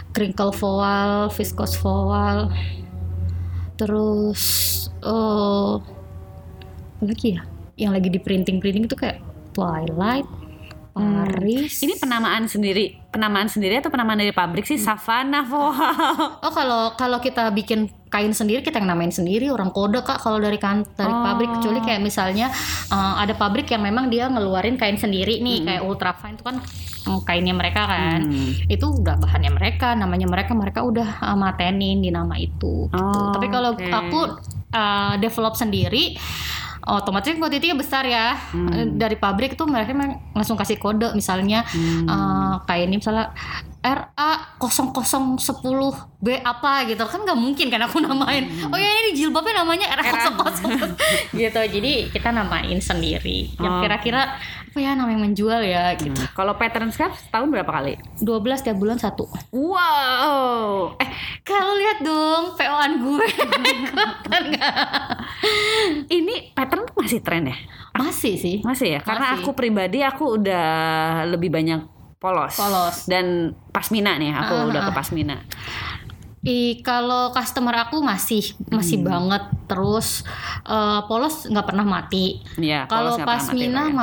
Crinkle 0.10 0.52
voile, 0.52 1.30
Viscose 1.30 1.78
voile 1.78 2.50
Terus 3.78 4.44
apa 4.98 5.86
lagi 7.06 7.38
ya? 7.38 7.46
Yang 7.78 7.92
lagi 7.94 8.10
di 8.10 8.20
printing-printing 8.20 8.90
itu 8.90 8.98
kayak 8.98 9.22
Twilight, 9.54 10.26
Paris. 10.92 11.78
Ini 11.80 11.94
penamaan 11.96 12.50
sendiri, 12.50 12.98
penamaan 13.18 13.50
sendiri 13.50 13.82
atau 13.82 13.90
penamaan 13.90 14.22
dari 14.22 14.30
pabrik 14.30 14.64
sih? 14.64 14.78
Savannah, 14.78 15.42
wow. 15.52 15.74
Oh 16.40 16.54
kalau 16.54 16.94
kalau 16.94 17.18
kita 17.18 17.50
bikin 17.50 17.90
kain 18.08 18.32
sendiri 18.32 18.62
kita 18.62 18.80
yang 18.80 18.88
namain 18.88 19.12
sendiri 19.12 19.50
orang 19.50 19.68
kode 19.68 20.00
kak 20.00 20.22
kalau 20.22 20.38
dari 20.38 20.56
kan 20.56 20.86
dari 20.96 21.10
Oh. 21.10 21.26
pabrik 21.26 21.52
kecuali 21.52 21.82
kayak 21.82 22.00
misalnya 22.00 22.48
eh, 22.88 23.14
ada 23.20 23.34
pabrik 23.34 23.68
yang 23.68 23.84
memang 23.84 24.08
dia 24.08 24.30
ngeluarin 24.30 24.78
kain 24.78 24.96
sendiri 24.96 25.42
nih 25.42 25.66
kayak 25.66 25.82
ultra 25.84 26.14
fine 26.14 26.40
itu 26.40 26.46
kan 26.46 26.56
mm, 27.04 27.20
kainnya 27.26 27.52
mereka 27.52 27.84
kan 27.84 28.24
Hmm. 28.24 28.56
itu 28.66 28.86
udah 28.88 29.20
bahannya 29.20 29.52
mereka 29.52 29.92
namanya 29.92 30.24
mereka 30.24 30.56
mereka 30.56 30.80
udah 30.84 31.20
uh, 31.20 31.36
matenin 31.36 32.00
di 32.00 32.08
nama 32.08 32.36
itu 32.36 32.88
gitu. 32.88 32.96
Oh, 32.96 33.36
tapi 33.36 33.48
kalau 33.48 33.76
oke. 33.76 33.92
aku 33.92 34.20
uh, 34.72 35.14
develop 35.18 35.54
sendiri 35.54 36.16
otomatis 36.90 37.36
kuantitinya 37.36 37.76
besar 37.76 38.04
ya 38.04 38.40
Hmm. 38.48 38.96
Dari 38.96 39.16
pabrik 39.16 39.54
tuh 39.54 39.68
mereka 39.68 39.92
memang 39.92 40.32
langsung 40.32 40.56
kasih 40.56 40.76
kode 40.76 41.12
misalnya 41.12 41.68
Hmm. 41.68 42.08
uh, 42.08 42.56
kayak 42.64 42.88
ini 42.88 42.96
misalnya 42.98 43.36
RA 43.80 44.32
0010 44.58 45.38
B 46.18 46.28
apa 46.36 46.84
gitu 46.84 47.02
kan 47.02 47.22
nggak 47.22 47.36
mungkin 47.36 47.68
kan 47.68 47.82
aku 47.82 48.00
namain 48.00 48.44
Hmm. 48.44 48.70
oh 48.70 48.76
ya 48.76 48.90
ini 48.90 49.14
jilbabnya 49.14 49.62
namanya 49.62 49.94
RA 49.94 50.04
00 50.28 50.92
gitu 51.40 51.60
jadi 51.70 51.94
kita 52.10 52.30
namain 52.30 52.78
sendiri 52.78 53.54
Oh. 53.56 53.64
yang 53.64 53.74
kira-kira 53.80 54.36
apa 54.68 54.78
ya 54.78 54.94
namanya 54.94 55.24
menjual 55.24 55.62
ya 55.62 55.94
gitu 55.94 56.18
Hmm. 56.18 56.34
Kalau 56.34 56.54
pattern 56.54 56.90
scarf 56.90 57.18
setahun 57.18 57.48
berapa 57.48 57.70
kali? 57.72 57.96
12 58.18 58.28
tiap 58.62 58.76
bulan 58.76 58.98
satu 58.98 59.26
Wow. 59.52 60.98
Eh, 60.98 61.10
Kalau 61.42 61.74
lihat 61.74 62.02
dong 62.02 62.54
PO-an 62.54 62.92
gue 63.00 63.26
ini 66.10 66.52
pattern 66.52 66.86
masih 66.94 67.22
tren 67.22 67.46
ya? 67.46 67.58
Masih 67.94 68.36
sih 68.36 68.56
Masih 68.62 68.88
ya? 68.94 69.02
Karena 69.02 69.34
Masih. 69.34 69.44
aku 69.44 69.50
pribadi 69.54 70.00
aku 70.02 70.36
udah 70.36 70.68
lebih 71.26 71.50
banyak 71.50 71.97
polos. 72.18 72.54
Polos. 72.58 73.06
Dan 73.06 73.54
pasmina 73.74 74.18
nih, 74.18 74.34
aku 74.34 74.54
Ah, 74.54 74.68
udah 74.70 74.82
ah. 74.82 74.88
ke 74.90 74.92
pasmina. 74.94 75.38
I, 76.48 76.80
kalau 76.80 77.36
customer 77.36 77.76
aku 77.76 78.00
masih 78.00 78.56
masih 78.72 79.04
banget 79.04 79.44
terus 79.68 80.24
eh, 80.64 81.00
polos 81.10 81.44
nggak 81.50 81.68
pernah 81.68 81.84
mati. 81.84 82.40
Iya, 82.56 82.88
Kalau 82.88 83.20
mati, 83.20 83.28
pasmina 83.28 83.92
ya. 83.92 83.94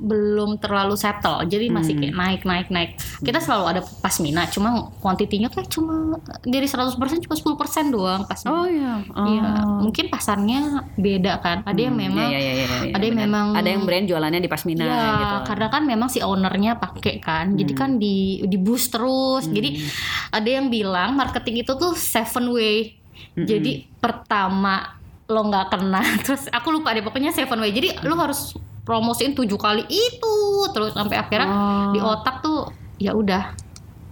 Belum 0.00 0.56
terlalu 0.56 0.96
settle, 0.96 1.44
jadi 1.44 1.68
masih 1.68 1.92
Hmm. 1.92 2.00
kayak 2.02 2.14
naik 2.16 2.42
naik 2.42 2.68
naik. 2.68 2.90
Kita 3.20 3.36
selalu 3.36 3.64
ada 3.68 3.80
pasmina, 4.00 4.48
cuma 4.48 4.72
kuantitinya 4.96 5.46
kayak 5.46 5.68
cuma 5.68 6.16
dari 6.40 6.64
100% 6.64 6.96
cuma 7.20 7.36
10% 7.36 7.86
doang 7.88 8.24
pasmina. 8.24 8.50
Oh 8.50 8.64
iya. 8.64 8.92
Oh. 9.10 9.26
Iya, 9.26 9.48
mungkin 9.78 10.08
pasarnya 10.08 10.60
beda 10.94 11.38
kan. 11.38 11.60
Ada 11.62 11.80
yang 11.82 11.94
memang 11.94 12.26
Iya, 12.26 12.38
iya, 12.38 12.52
iya, 12.54 12.66
iya, 12.66 12.90
ada 12.90 13.04
yang 13.04 13.14
benar. 13.14 13.28
memang- 13.28 13.50
ada 13.54 13.68
yang 13.68 13.82
brand 13.84 14.06
jualannya 14.06 14.40
di 14.40 14.48
pasmina 14.48 14.82
Iya, 14.82 15.04
gitu. 15.14 15.36
karena 15.46 15.66
kan 15.68 15.82
memang 15.84 16.08
si 16.08 16.18
ownernya 16.18 16.72
pakai 16.74 17.20
kan, 17.20 17.52
jadi 17.52 17.72
Hmm. 17.72 17.78
kan 17.78 17.90
di 17.96 18.16
di 18.42 18.56
boost 18.56 18.90
terus. 18.90 19.44
Jadi 19.46 19.84
ada 20.30 20.48
yang 20.48 20.66
bilang 20.66 21.12
marketing 21.12 21.60
itu 21.60 21.72
tuh 21.72 21.92
seven 21.92 22.48
way. 22.48 22.96
Hmm. 23.32 23.44
Jadi 23.44 23.84
pertama 23.94 24.96
lo 25.26 25.44
nggak 25.44 25.66
kena, 25.68 26.00
terus 26.24 26.48
aku 26.48 26.72
lupa 26.72 26.90
deh 26.90 27.00
pokoknya 27.00 27.30
seven 27.30 27.58
way. 27.58 27.70
Jadi 27.70 28.00
lo 28.02 28.16
harus 28.16 28.56
promosiin 28.90 29.38
tujuh 29.38 29.54
kali 29.54 29.86
itu 29.86 30.36
terus 30.74 30.90
sampai 30.90 31.22
akhirnya 31.22 31.46
Oh. 31.46 31.94
di 31.94 32.02
otak 32.02 32.42
tuh 32.42 32.74
ya 32.98 33.14
udah 33.14 33.54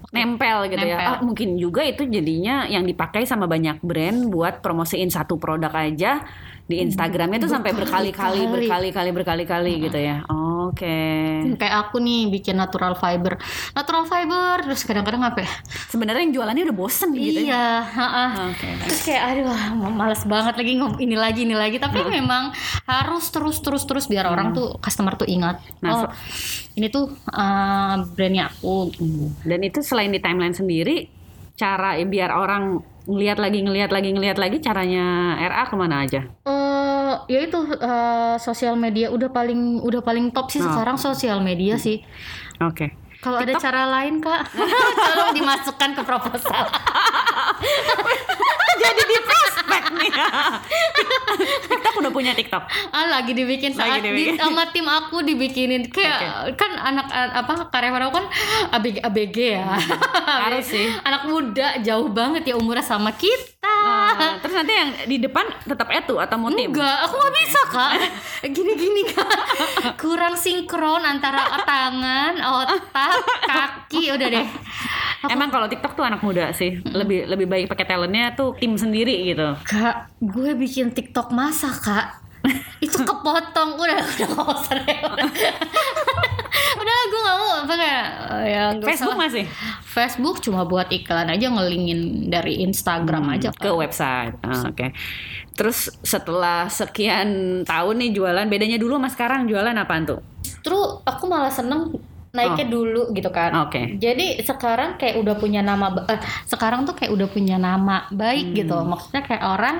nempel 0.08 0.70
gitu 0.72 0.86
ya. 0.86 0.96
Nempel. 0.96 1.10
Ah, 1.10 1.20
mungkin 1.20 1.58
juga 1.58 1.82
itu 1.84 2.06
jadinya 2.06 2.64
yang 2.64 2.86
dipakai 2.86 3.26
sama 3.26 3.44
banyak 3.44 3.82
brand 3.82 4.30
buat 4.30 4.62
promosiin 4.62 5.10
satu 5.10 5.36
produk 5.36 5.68
aja 5.74 6.22
di 6.68 6.84
Instagramnya 6.84 7.40
tuh 7.40 7.48
sampai 7.48 7.72
berkali-kali, 7.72 8.44
Berkali-kali. 8.44 8.92
berkali-kali, 8.92 9.10
berkali-kali 9.16 9.72
gitu 9.88 9.96
ya. 9.96 10.20
Oke. 10.28 11.00
Kayak 11.56 11.88
aku 11.88 11.96
nih 11.96 12.28
bikin 12.28 12.60
natural 12.60 12.92
fiber, 12.92 13.40
natural 13.72 14.04
fiber 14.04 14.68
terus 14.68 14.84
kadang-kadang 14.84 15.24
apa? 15.24 15.48
ya? 15.48 15.52
Sebenarnya 15.88 16.28
yang 16.28 16.34
jualannya 16.36 16.68
udah 16.68 16.76
bosen 16.76 17.16
gitu. 17.16 17.40
ya. 17.40 17.48
Iya, 17.48 17.66
ha-ha. 17.88 18.24
Oke. 18.52 18.68
Terus 18.84 19.00
kayak 19.00 19.22
aduh 19.32 19.48
males 19.96 20.22
banget 20.28 20.54
lagi 20.60 20.72
ngom 20.76 20.92
ini 21.00 21.16
lagi 21.16 21.40
ini 21.48 21.56
lagi 21.56 21.80
tapi 21.80 22.04
memang 22.04 22.52
harus 22.84 23.32
terus 23.32 23.64
terus 23.64 23.88
terus 23.88 24.04
biar 24.04 24.28
orang 24.28 24.52
tuh 24.52 24.76
customer 24.76 25.16
tuh 25.16 25.24
ingat 25.24 25.64
Nah, 25.80 26.04
oh 26.04 26.10
ini 26.76 26.92
tuh 26.92 27.08
uh, 27.32 27.96
brandnya 28.12 28.52
aku 28.52 28.92
Dan 29.40 29.64
itu 29.64 29.80
selain 29.80 30.12
di 30.12 30.20
timeline 30.20 30.52
sendiri, 30.52 31.08
cara 31.56 31.96
ya 31.96 32.04
biar 32.04 32.28
orang 32.28 32.76
ngelihat 33.08 33.40
lagi, 33.40 33.64
ngelihat 33.64 33.88
lagi, 33.88 34.12
ngelihat 34.12 34.36
lagi, 34.36 34.60
caranya 34.60 35.32
RA 35.40 35.64
ke 35.64 35.74
mana 35.74 36.04
aja? 36.04 36.28
Eh, 36.44 36.57
ya 37.28 37.38
itu 37.40 37.58
eh, 37.70 38.34
sosial 38.38 38.74
media 38.74 39.08
udah 39.08 39.28
paling 39.28 39.60
udah 39.78 40.00
paling 40.00 40.28
top 40.28 40.48
sih 40.48 40.58
Oh. 40.58 40.66
sekarang 40.66 40.96
sosial 40.96 41.38
media 41.38 41.76
sih 41.76 42.00
Oke. 42.58 42.96
kalau 43.18 43.38
ada 43.38 43.52
cara 43.54 43.84
lain 43.86 44.18
kak 44.18 44.48
tolong 45.06 45.32
dimasukkan 45.32 45.90
ke 45.92 46.02
proposal 46.02 46.64
Jadi 48.78 49.02
di 49.04 49.18
prospek 49.20 49.82
nih. 49.92 50.10
TikTok 51.66 51.94
udah 51.98 52.12
punya 52.12 52.30
TikTok. 52.32 52.62
ah 52.88 53.06
lagi 53.08 53.32
dibikin 53.32 53.74
saat 53.74 53.98
Lagi 53.98 54.06
di, 54.06 54.10
dibikin. 54.12 54.38
sama 54.38 54.70
tim 54.70 54.86
aku 54.86 55.18
dibikinin 55.20 55.82
kayak 55.88 56.54
kan 56.54 56.72
anak 56.76 57.06
apa 57.10 57.66
karyawan 57.68 58.06
aku 58.06 58.14
kan 58.14 58.26
ABG, 58.72 58.96
ABG 59.02 59.36
ya 59.52 59.66
Harus 60.24 60.66
sih. 60.68 60.86
anak 61.08 61.26
muda 61.26 61.78
jauh 61.80 62.06
banget 62.08 62.46
ya 62.46 62.54
umurnya 62.54 62.84
sama 62.84 63.10
kita 63.12 63.74
Terus 64.38 64.54
nanti 64.54 64.72
yang 64.74 64.90
di 65.06 65.16
depan 65.18 65.44
tetap 65.66 65.88
etu 65.90 66.16
atau 66.18 66.36
mau 66.38 66.50
tim? 66.52 66.70
Enggak, 66.70 66.96
aku 67.06 67.14
nggak 67.18 67.34
bisa 67.34 67.60
kak. 67.70 67.92
Gini-gini 68.54 69.02
kak, 69.12 69.38
kurang 69.98 70.34
sinkron 70.38 71.02
antara 71.02 71.42
tangan, 71.68 72.38
otak, 72.38 73.12
kaki, 73.46 74.14
udah 74.14 74.28
deh. 74.30 74.46
Emang 75.26 75.50
kalau 75.50 75.66
TikTok 75.66 75.98
tuh 75.98 76.06
anak 76.06 76.22
muda 76.22 76.54
sih, 76.54 76.78
lebih 76.86 77.26
lebih 77.26 77.46
baik 77.50 77.66
pakai 77.66 77.86
talentnya 77.86 78.38
tuh 78.38 78.54
tim 78.54 78.78
sendiri 78.78 79.26
gitu. 79.26 79.58
Kak, 79.66 80.14
gue 80.22 80.54
bikin 80.54 80.94
TikTok 80.94 81.34
masa 81.34 81.74
kak. 81.74 82.27
Itu 82.84 83.02
kepotong, 83.02 83.74
udah 83.74 83.98
udah 83.98 84.28
usah 84.54 84.74
deh. 84.86 84.98
udah 86.78 86.96
gue 87.10 87.20
nggak 87.20 87.38
mau 87.38 87.52
apa 87.64 87.74
kayak 87.74 88.06
eh, 88.30 88.44
ya 88.48 88.62
Facebook 88.80 88.94
usah 88.94 89.06
lah. 89.08 89.18
masih 89.26 89.44
Facebook 89.82 90.36
cuma 90.40 90.62
buat 90.62 90.88
iklan 90.88 91.28
aja 91.28 91.46
ngelingin 91.50 92.30
dari 92.30 92.62
Instagram 92.62 93.34
aja 93.34 93.50
ke 93.50 93.70
website. 93.70 94.38
Ah, 94.46 94.70
Oke. 94.70 94.94
Terus 95.58 95.90
setelah 96.06 96.70
sekian 96.70 97.62
tahun 97.66 97.94
nih 97.98 98.10
jualan, 98.14 98.46
bedanya 98.46 98.78
dulu 98.78 98.96
sama 99.02 99.10
sekarang 99.10 99.50
jualan 99.50 99.74
apaan 99.74 100.06
tuh? 100.06 100.20
Terus 100.62 101.02
aku 101.02 101.24
malah 101.26 101.50
seneng 101.50 101.98
naiknya 102.30 102.66
dulu 102.70 103.10
gitu 103.16 103.30
kan. 103.34 103.50
Oke. 103.66 103.98
Jadi 103.98 104.38
sekarang 104.46 105.00
kayak 105.00 105.18
udah 105.18 105.34
punya 105.34 105.64
nama 105.64 105.90
eh, 106.06 106.20
sekarang 106.46 106.86
tuh 106.86 106.94
kayak 106.94 107.10
udah 107.10 107.28
punya 107.28 107.56
nama 107.58 108.06
baik 108.12 108.54
gitu. 108.54 108.76
Maksudnya 108.86 109.26
kayak 109.26 109.44
orang 109.44 109.76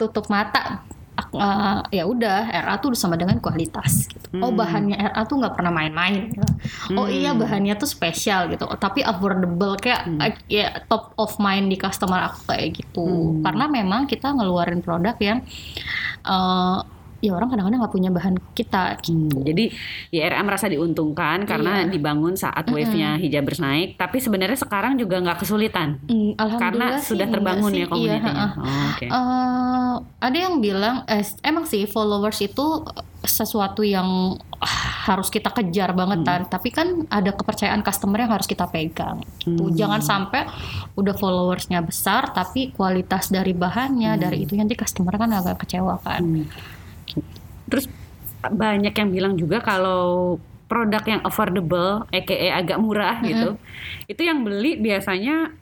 tutup 0.00 0.30
mata 0.32 0.86
eh, 1.18 1.78
ya 1.98 2.04
udah 2.06 2.38
RA 2.50 2.74
tuh 2.78 2.94
sama 2.94 3.18
dengan 3.18 3.42
kualitas 3.42 4.06
gitu. 4.06 4.38
Oh 4.38 4.54
bahannya 4.54 4.96
RA 4.96 5.22
tuh 5.26 5.42
nggak 5.42 5.54
pernah 5.58 5.72
main-main. 5.74 6.30
gitu. 6.30 6.46
Oh 6.94 7.10
iya 7.10 7.34
bahannya 7.34 7.74
tuh 7.74 7.88
spesial 7.90 8.48
gitu. 8.52 8.64
Oh, 8.64 8.78
tapi 8.78 9.02
affordable 9.02 9.74
kayak 9.80 10.06
eh, 10.22 10.34
ya 10.48 10.78
top 10.86 11.12
of 11.18 11.34
mind 11.42 11.70
di 11.72 11.76
customer 11.76 12.30
aku 12.30 12.54
kayak 12.54 12.78
gitu. 12.78 13.40
Karena 13.42 13.66
memang 13.66 14.06
kita 14.06 14.30
ngeluarin 14.32 14.80
produk 14.80 15.16
yang 15.18 15.42
eh, 16.24 16.78
ya 17.18 17.32
orang 17.32 17.48
kadang-kadang 17.48 17.80
nggak 17.80 17.90
punya 17.90 18.10
bahan 18.10 18.34
kita 18.52 18.96
gitu. 19.00 19.34
Hmm, 19.34 19.44
jadi 19.44 19.64
YRA 20.10 20.40
merasa 20.40 20.66
diuntungkan 20.66 21.42
karena 21.42 21.82
Iya. 21.82 21.90
dibangun 21.90 22.34
saat 22.34 22.64
wave-nya 22.66 23.16
hijabers 23.16 23.58
naik, 23.58 23.94
tapi 23.94 24.18
sebenarnya 24.18 24.54
sekarang 24.56 24.94
juga 24.94 25.18
nggak 25.18 25.38
kesulitan 25.38 25.98
Mm, 26.04 26.38
karena 26.56 26.86
sih 26.96 27.10
sudah 27.10 27.26
terbangun 27.26 27.72
ya 27.72 27.86
komunitasnya. 27.86 28.30
Iya. 28.30 28.46
Oh, 28.54 28.86
Oke. 28.88 29.06
Eh, 29.08 29.94
ada 30.20 30.38
yang 30.38 30.58
bilang 30.58 31.02
eh, 31.04 31.22
emang 31.42 31.64
sih 31.64 31.84
followers 31.84 32.38
itu 32.38 32.86
sesuatu 33.18 33.82
yang 33.82 34.06
ah, 34.54 34.78
harus 35.04 35.26
kita 35.26 35.50
kejar 35.50 35.90
banget 35.90 36.22
kan 36.22 36.46
tapi 36.46 36.70
kan 36.70 36.86
ada 37.08 37.30
kepercayaan 37.30 37.82
customer 37.82 38.14
yang 38.16 38.30
harus 38.30 38.46
kita 38.46 38.64
pegang 38.64 39.20
gitu. 39.38 39.74
jangan 39.74 39.98
sampai 39.98 40.46
udah 40.94 41.12
followersnya 41.12 41.82
besar 41.82 42.30
tapi 42.30 42.70
kualitas 42.70 43.26
dari 43.28 43.52
bahannya 43.52 44.14
dari 44.16 44.44
itu 44.44 44.54
nanti 44.54 44.74
customer 44.74 45.10
kan 45.12 45.30
agak 45.32 45.58
kecewa 45.60 45.98
kan 45.98 46.22
Hmm. 46.22 46.46
Terus 47.68 47.86
banyak 48.42 48.94
yang 48.96 49.08
bilang 49.12 49.34
juga 49.36 49.60
kalau 49.60 50.36
produk 50.68 51.00
yang 51.08 51.20
affordable, 51.24 52.04
aka 52.12 52.36
agak 52.52 52.78
murah 52.80 53.20
gitu, 53.24 53.56
itu 54.04 54.20
yang 54.20 54.44
beli 54.44 54.76
biasanya 54.76 55.52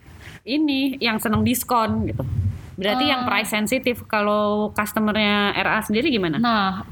ini 0.46 0.98
yang 0.98 1.22
seneng 1.22 1.46
diskon 1.46 2.10
gitu. 2.10 2.22
Berarti 2.76 3.08
yang 3.08 3.24
price 3.24 3.50
sensitif. 3.50 4.04
Kalau 4.04 4.70
customernya 4.76 5.56
RA 5.56 5.80
sendiri 5.80 6.12
gimana? 6.12 6.36
Nah, 6.36 6.84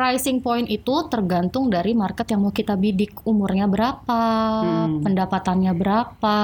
pricing 0.00 0.40
point 0.40 0.64
itu 0.64 0.94
tergantung 1.12 1.68
dari 1.68 1.92
market 1.92 2.24
yang 2.32 2.40
mau 2.40 2.48
kita 2.48 2.72
bidik, 2.72 3.20
umurnya 3.28 3.68
berapa, 3.68 4.22
Hmm. 4.64 5.04
pendapatannya 5.04 5.76
berapa, 5.76 6.38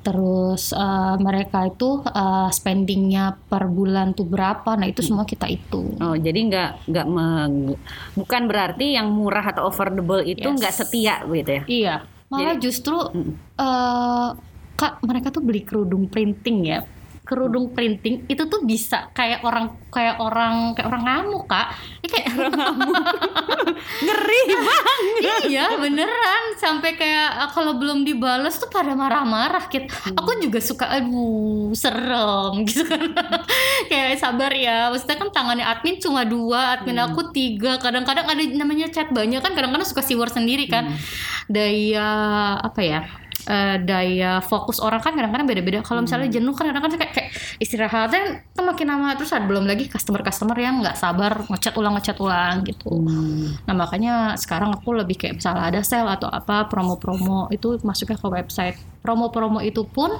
terus 0.00 0.72
eh, 0.72 1.14
mereka 1.20 1.68
itu 1.68 2.00
eh, 2.00 2.48
spendingnya 2.48 3.36
per 3.36 3.68
bulan 3.68 4.16
tuh 4.16 4.24
berapa. 4.24 4.72
Nah, 4.72 4.88
itu 4.88 5.04
semua 5.04 5.28
kita 5.28 5.44
hitung. 5.44 6.00
Oh, 6.00 6.16
jadi 6.16 6.40
nggak 6.48 6.70
nggak 6.88 7.06
bukan 8.16 8.42
berarti 8.48 8.96
yang 8.96 9.12
murah 9.12 9.44
atau 9.44 9.68
affordable 9.68 10.24
itu 10.24 10.48
Yes. 10.48 10.56
nggak 10.56 10.72
setia 10.72 11.14
gitu 11.28 11.50
ya? 11.52 11.62
Iya, 11.68 11.94
malah 12.32 12.56
justru 12.56 12.96
eh, 13.60 14.28
kak 14.72 15.04
mereka 15.04 15.28
tuh 15.28 15.44
beli 15.44 15.60
kerudung 15.60 16.08
printing 16.08 16.72
ya. 16.72 16.80
Kerudung 17.32 17.72
printing 17.72 18.28
itu 18.28 18.44
tuh 18.44 18.60
bisa 18.60 19.08
kayak 19.16 19.40
orang 19.40 19.72
kayak 19.88 20.20
orang 20.20 20.76
kayak 20.76 20.88
orang 20.92 21.02
ngamuk 21.08 21.48
kak. 21.48 21.72
Ini 22.04 22.08
kayak 22.12 22.28
Ngeri 24.04 24.40
banget. 24.52 24.84
iya 25.48 25.72
beneran 25.80 26.44
sampai 26.60 26.92
kayak 26.92 27.28
ah, 27.40 27.48
kalau 27.48 27.80
belum 27.80 28.04
dibales 28.04 28.60
tuh 28.60 28.68
pada 28.68 28.92
marah-marah 28.92 29.64
gitu. 29.72 29.88
Aku 30.12 30.28
juga 30.44 30.60
suka 30.60 30.92
aduh 30.92 31.72
serem 31.72 32.62
gitu 32.68 32.84
kan. 32.84 33.00
kayak 33.88 34.20
sabar 34.20 34.52
ya. 34.52 34.92
Maksudnya 34.92 35.16
kan 35.16 35.28
tangannya 35.32 35.64
admin 35.64 35.96
cuma 35.96 36.28
dua, 36.28 36.76
admin 36.76 37.00
aku 37.00 37.32
tiga. 37.32 37.80
Kadang-kadang 37.80 38.28
ada 38.28 38.42
namanya 38.52 38.92
chat 38.92 39.08
banyak 39.08 39.40
kan. 39.40 39.56
Kadang-kadang 39.56 39.88
suka 39.88 40.04
siwar 40.04 40.28
sendiri 40.28 40.68
kan. 40.68 40.92
Daya 41.48 42.12
apa 42.60 42.80
ya? 42.84 43.21
Eh, 43.48 43.76
daya 43.82 44.42
fokus 44.42 44.78
orang 44.78 45.00
kan 45.02 45.14
kadang-kadang 45.14 45.48
beda-beda. 45.48 45.80
Kalau 45.82 46.04
misalnya 46.04 46.28
jenuh 46.30 46.54
kan 46.54 46.70
kadang-kadang 46.70 46.98
kayak, 47.00 47.12
kayak 47.14 47.30
istirahatnya 47.58 48.42
kan 48.54 48.64
makin 48.66 48.86
lama 48.90 49.14
terus 49.18 49.32
ada 49.34 49.44
belum 49.46 49.64
lagi 49.66 49.88
customer-customer 49.90 50.56
yang 50.58 50.82
nggak 50.82 50.96
sabar 50.98 51.42
ngechat 51.48 51.74
ulang 51.78 51.94
ngechat 51.98 52.16
ulang 52.18 52.62
gitu. 52.66 53.02
Nah 53.66 53.74
makanya 53.74 54.38
sekarang 54.38 54.74
aku 54.74 54.94
lebih 54.94 55.18
kayak 55.18 55.42
misalnya 55.42 55.70
ada 55.72 55.80
sale 55.82 56.10
atau 56.12 56.28
apa 56.30 56.66
promo-promo 56.66 57.50
itu 57.50 57.78
masuknya 57.82 58.18
ke 58.18 58.28
website. 58.28 58.76
Promo-promo 59.02 59.58
itu 59.62 59.82
pun 59.86 60.14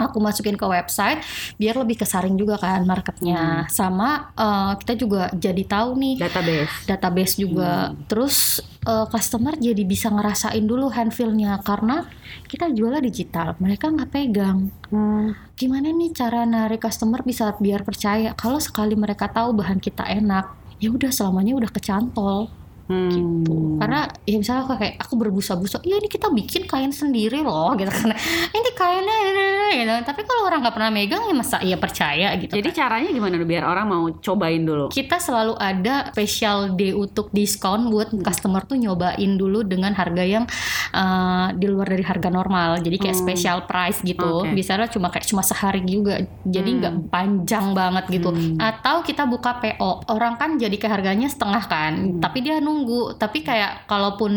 aku 0.00 0.18
masukin 0.22 0.56
ke 0.56 0.66
website 0.66 1.20
biar 1.60 1.76
lebih 1.76 2.00
kesaring 2.00 2.36
juga 2.40 2.56
kan 2.56 2.84
marketnya. 2.88 3.68
Sama 3.68 4.32
eh, 4.34 4.72
kita 4.80 4.92
juga 4.96 5.22
jadi 5.36 5.62
tahu 5.66 5.90
nih 6.00 6.14
Database. 6.20 6.74
database 6.88 7.34
juga. 7.36 7.92
Terus 8.08 8.64
eh, 8.86 9.06
customer 9.12 9.54
jadi 9.60 9.82
bisa 9.84 10.08
ngerasain 10.08 10.64
dulu 10.64 10.88
hand 10.88 11.12
feel-nya 11.12 11.60
karena 11.60 12.08
kita 12.48 12.70
jualnya 12.70 13.02
digital, 13.02 13.54
mereka 13.58 13.90
nggak 13.90 14.10
pegang. 14.10 14.70
Gimana 15.54 15.92
nih 15.92 16.10
cara 16.14 16.42
narik 16.48 16.82
customer 16.82 17.22
bisa 17.22 17.52
biar 17.58 17.84
percaya 17.84 18.32
kalau 18.34 18.58
sekali 18.58 18.96
mereka 18.98 19.28
tahu 19.30 19.54
bahan 19.54 19.78
kita 19.78 20.02
enak, 20.08 20.50
ya 20.82 20.90
udah 20.90 21.12
selamanya 21.12 21.54
udah 21.58 21.70
kecantol 21.70 22.50
Hmm. 22.90 23.10
gitu. 23.10 23.78
Karena 23.78 24.10
ya 24.26 24.36
misalnya 24.36 24.62
aku 24.66 24.74
kayak 24.76 24.94
aku 25.00 25.14
berbusa-busa, 25.16 25.80
iya 25.86 25.96
ini 26.02 26.08
kita 26.10 26.28
bikin 26.28 26.66
kain 26.66 26.92
sendiri 26.92 27.40
loh 27.40 27.72
gitu 27.78 27.88
kan. 27.88 28.12
Ini 28.58 28.70
kainnya 28.76 29.16
gitu. 29.72 29.94
Tapi 30.04 30.20
kalau 30.26 30.42
orang 30.50 30.60
nggak 30.66 30.74
pernah 30.74 30.90
megang 30.92 31.22
ya 31.24 31.34
masa 31.34 31.56
ya 31.62 31.78
percaya 31.78 32.34
gitu. 32.36 32.52
Jadi 32.52 32.70
caranya 32.74 33.08
gimana 33.08 33.38
biar 33.40 33.64
orang 33.64 33.86
mau 33.88 34.04
cobain 34.20 34.60
dulu? 34.60 34.90
kita 34.90 35.16
selalu 35.20 35.54
ada 35.56 36.10
special 36.10 36.74
day 36.74 36.92
untuk 36.92 37.30
diskon 37.30 37.88
buat 37.88 38.10
customer 38.20 38.66
tuh 38.66 38.76
nyobain 38.76 39.38
dulu 39.38 39.62
dengan 39.62 39.94
harga 39.94 40.24
yang 40.26 40.44
uh, 40.92 41.54
di 41.54 41.66
luar 41.70 41.88
dari 41.88 42.02
harga 42.04 42.28
normal 42.28 42.82
jadi 42.82 42.96
kayak 42.96 43.16
special 43.16 43.58
price 43.64 44.02
gitu 44.02 44.44
Oke. 44.44 44.52
biasanya 44.52 44.90
cuma 44.90 45.08
kayak 45.12 45.26
cuma 45.28 45.42
sehari 45.44 45.80
juga 45.86 46.20
jadi 46.42 46.68
nggak 46.68 46.94
panjang 47.12 47.72
banget 47.72 48.04
gitu 48.10 48.34
atau 48.58 49.00
kita 49.06 49.24
buka 49.24 49.60
PO 49.62 50.10
orang 50.10 50.34
kan 50.36 50.58
jadi 50.58 50.74
ke 50.74 50.86
harganya 50.90 51.30
setengah 51.30 51.64
kan 51.70 51.92
tapi 52.18 52.42
dia 52.44 52.58
nunggu 52.58 52.79
nunggu. 52.80 53.20
Tapi 53.20 53.44
kayak 53.44 53.84
kalaupun 53.84 54.32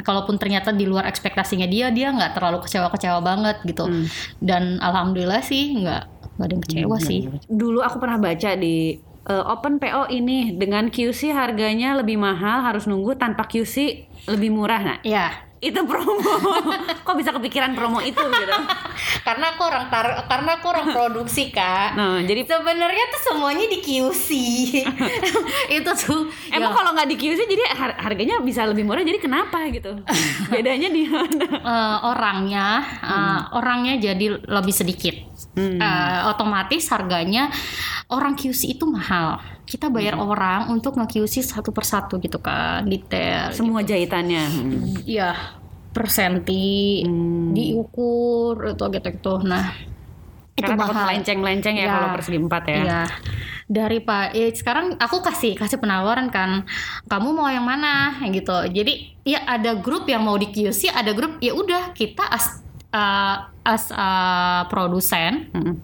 kalaupun 0.00 0.40
ternyata 0.40 0.72
di 0.72 0.88
luar 0.88 1.04
ekspektasinya 1.04 1.68
dia 1.68 1.92
dia 1.92 2.08
nggak 2.08 2.40
terlalu 2.40 2.64
kecewa-kecewa 2.64 3.20
banget 3.20 3.60
gitu. 3.68 3.84
Hmm. 3.84 4.08
dan 4.40 4.80
alhamdulillah 4.80 5.44
sih 5.44 5.76
nggak 5.76 6.02
nggak 6.40 6.46
ada 6.48 6.52
yang 6.56 6.64
kecewa 6.64 6.96
sih. 6.98 7.20
Dulu 7.46 7.84
aku 7.84 8.00
pernah 8.00 8.16
baca 8.16 8.50
di 8.56 8.96
eh, 9.28 9.44
Open 9.44 9.76
PO 9.76 10.08
ini 10.08 10.56
dengan 10.56 10.88
QC 10.88 11.36
harganya 11.36 12.00
lebih 12.00 12.16
mahal 12.16 12.64
harus 12.64 12.88
nunggu 12.88 13.20
tanpa 13.20 13.44
QC 13.44 14.08
lebih 14.24 14.50
murah 14.56 14.80
nah 14.80 14.98
ya 15.04 15.44
itu 15.64 15.80
promo. 15.88 16.20
Kok 17.06 17.16
bisa 17.16 17.32
kepikiran 17.32 17.72
promo 17.72 18.04
itu 18.04 18.20
gitu? 18.20 18.56
Karena 19.26 19.56
aku 19.56 19.62
orang 19.64 19.88
tar 19.88 20.28
karena 20.28 20.60
aku 20.60 20.66
orang 20.68 20.92
produksi 20.92 21.48
kak. 21.48 21.96
Nah 21.96 22.20
jadi 22.20 22.44
sebenarnya 22.44 23.04
tuh 23.08 23.20
semuanya 23.32 23.64
di 23.64 23.80
QC 23.80 24.28
itu 25.80 25.90
tuh 25.96 26.28
emang 26.52 26.72
ya, 26.72 26.76
kalau 26.76 26.90
nggak 26.92 27.08
di 27.08 27.16
QC 27.16 27.40
jadi 27.48 27.64
har- 27.72 27.98
harganya 28.04 28.40
bisa 28.44 28.68
lebih 28.68 28.84
murah 28.84 29.00
jadi 29.00 29.16
kenapa 29.16 29.64
gitu? 29.72 29.96
Bedanya 30.52 30.92
di 30.92 31.08
mana? 31.08 31.46
Eh, 31.48 31.96
orangnya 32.04 32.66
eh, 33.00 33.40
orangnya 33.56 33.94
jadi 33.96 34.44
lebih 34.44 34.74
sedikit. 34.74 35.16
Hmm. 35.54 35.78
Eh, 35.78 36.20
otomatis 36.28 36.84
harganya 36.90 37.48
orang 38.10 38.34
QC 38.36 38.76
itu 38.76 38.84
mahal 38.84 39.40
kita 39.64 39.88
bayar 39.88 40.14
orang 40.14 40.68
untuk 40.68 40.94
nge-QC 40.94 41.40
satu 41.40 41.72
persatu 41.72 42.16
gitu 42.18 42.36
kan 42.36 42.84
detail 42.84 43.48
semua 43.50 43.80
jahitannya 43.80 44.44
Hmm. 44.44 44.84
Iya, 45.02 45.32
per 45.90 46.06
senti 46.08 47.00
Hmm. 47.00 47.52
diukur 47.52 48.60
itu 48.66 48.84
gitu 48.84 49.08
gitu. 49.10 49.34
Nah, 49.40 49.72
itu 50.52 50.62
karena 50.62 50.76
takut 50.78 50.94
mahal. 50.94 51.04
melenceng-melenceng 51.08 51.74
ya 51.74 51.82
Ya. 51.82 51.92
kalau 51.92 52.08
persegi 52.12 52.38
empat 52.38 52.62
ya 52.64 52.76
Iya. 52.78 53.02
Dari 53.64 53.98
Pak, 53.98 54.26
ya 54.30 54.46
sekarang 54.52 55.00
aku 55.00 55.24
kasih 55.24 55.56
kasih 55.56 55.80
penawaran 55.80 56.28
kan, 56.28 56.68
kamu 57.06 57.32
mau 57.32 57.48
yang 57.48 57.64
mana 57.64 58.12
gitu. 58.28 58.52
Jadi 58.68 59.16
ya 59.24 59.40
ada 59.42 59.72
grup 59.74 60.04
yang 60.04 60.20
mau 60.20 60.36
di 60.36 60.46
QC, 60.46 60.92
ada 60.92 61.10
grup 61.10 61.40
ya 61.40 61.56
udah 61.56 61.96
kita 61.96 62.20
as 62.28 62.60
uh, 62.92 63.36
as 63.64 63.88
a 63.88 64.10
produsen 64.68 65.48
Mm-mm. 65.50 65.74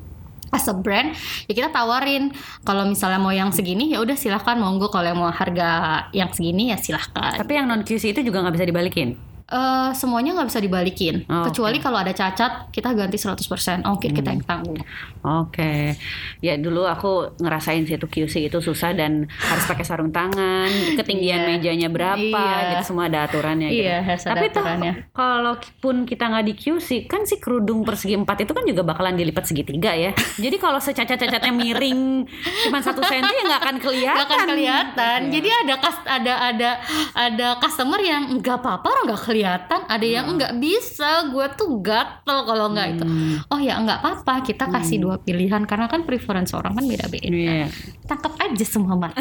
As 0.51 0.67
a 0.67 0.75
brand 0.75 1.15
ya 1.47 1.53
kita 1.55 1.69
tawarin. 1.71 2.35
Kalau 2.67 2.85
misalnya 2.87 3.23
mau 3.23 3.33
yang 3.33 3.55
segini 3.55 3.95
ya 3.95 4.03
udah 4.03 4.19
silahkan. 4.19 4.59
Monggo 4.61 4.91
kalau 4.91 5.07
yang 5.09 5.19
mau 5.19 5.31
harga 5.31 6.07
yang 6.11 6.31
segini 6.35 6.75
ya 6.75 6.77
silahkan. 6.77 7.39
Tapi 7.39 7.53
yang 7.55 7.71
non 7.71 7.87
QC 7.87 8.13
itu 8.13 8.21
juga 8.27 8.43
nggak 8.43 8.55
bisa 8.59 8.67
dibalikin 8.67 9.30
Eh, 9.51 9.91
semuanya 9.93 10.31
nggak 10.33 10.47
bisa 10.47 10.59
dibalikin 10.59 11.27
Oh, 11.27 11.43
kecuali 11.43 11.77
kalau 11.77 11.99
ada 11.99 12.11
cacat 12.11 12.71
kita 12.71 12.95
ganti 12.95 13.19
100% 13.19 13.83
ongkir 13.83 14.13
kita 14.13 14.31
yang 14.31 14.41
tanggung 14.41 14.79
Oke, 15.21 15.99
ya 16.39 16.55
dulu 16.55 16.87
aku 16.87 17.11
ngerasain 17.37 17.83
sih 17.83 17.93
itu 17.93 18.07
QC 18.07 18.47
itu 18.47 18.59
susah 18.59 18.93
dan 18.93 19.27
harus 19.29 19.65
pakai 19.65 19.83
sarung 19.83 20.09
tangan, 20.09 20.65
ketinggian 20.95 21.41
Iya. 21.41 21.49
mejanya 21.51 21.89
berapa, 21.89 22.23
Iya. 22.41 22.71
gitu 22.73 22.85
semua 22.89 23.05
ada 23.05 23.25
aturannya. 23.25 23.69
gitu. 23.69 23.85
Iya, 23.85 23.99
harus 24.01 24.23
ada 24.23 24.33
Tapi 24.33 24.47
toh 24.49 24.63
aturannya. 24.63 24.93
kalau 25.11 25.53
pun 25.77 25.97
kita 26.05 26.25
nggak 26.25 26.45
di 26.47 26.55
QC, 26.55 26.89
kan 27.05 27.21
si 27.23 27.37
kerudung 27.37 27.83
persegi 27.83 28.15
empat 28.15 28.41
itu 28.41 28.53
kan 28.53 28.65
juga 28.65 28.81
bakalan 28.83 29.13
dilipat 29.13 29.45
segitiga 29.45 29.93
ya. 29.93 30.15
Jadi 30.37 30.57
kalau 30.57 30.79
secacat-cacatnya 30.79 31.51
miring 31.51 32.25
cuma 32.65 32.79
satu 32.79 33.03
senti 33.03 33.21
ya 33.27 33.43
nggak 33.45 33.61
akan 33.61 33.77
kelihatan. 33.79 34.15
nggak 34.17 34.29
akan 34.31 34.49
kelihatan 34.49 35.19
Iya. 35.21 35.33
jadi 35.33 35.49
ada 35.61 35.75
kas- 35.77 36.07
ada 36.07 36.35
ada 36.47 36.71
ada 37.15 37.49
customer 37.59 37.99
yang 37.99 38.23
nggak 38.33 38.57
apa-apa 38.57 38.87
orang 38.89 39.05
nggak 39.07 39.21
kelihatan 39.21 39.39
ada 39.43 40.03
yang 40.03 40.27
Hmm. 40.27 40.37
nggak 40.37 40.55
bisa 40.57 41.11
gue 41.27 41.47
tuh 41.55 41.79
gatel 41.79 42.39
kalau 42.43 42.67
nggak 42.69 42.87
itu 42.93 43.05
oh 43.47 43.59
ya 43.59 43.77
nggak 43.77 43.99
apa-apa 43.99 44.43
kita 44.43 44.67
kasih 44.67 44.99
dua 44.99 45.17
pilihan 45.17 45.63
karena 45.63 45.87
kan 45.87 46.03
preference 46.03 46.53
orang 46.53 46.73
kan 46.73 46.85
beda-beda 46.85 47.27
Hmm. 47.27 47.37
Iya. 47.37 47.67
tangkap 48.05 48.35
aja 48.37 48.65
semua 48.65 48.95
mata 48.95 49.19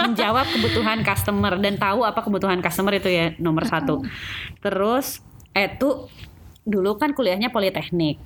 menjawab 0.00 0.46
kebutuhan 0.48 1.00
customer 1.00 1.56
dan 1.56 1.76
tahu 1.76 2.02
apa 2.02 2.20
kebutuhan 2.20 2.58
customer 2.58 2.92
itu 2.92 3.08
ya 3.08 3.32
nomor 3.38 3.64
satu. 3.64 4.02
Terus 4.58 5.20
eh 5.52 5.70
tuh 5.70 6.06
dulu 6.62 6.94
kan 6.94 7.10
kuliahnya 7.10 7.48
politeknik, 7.48 8.20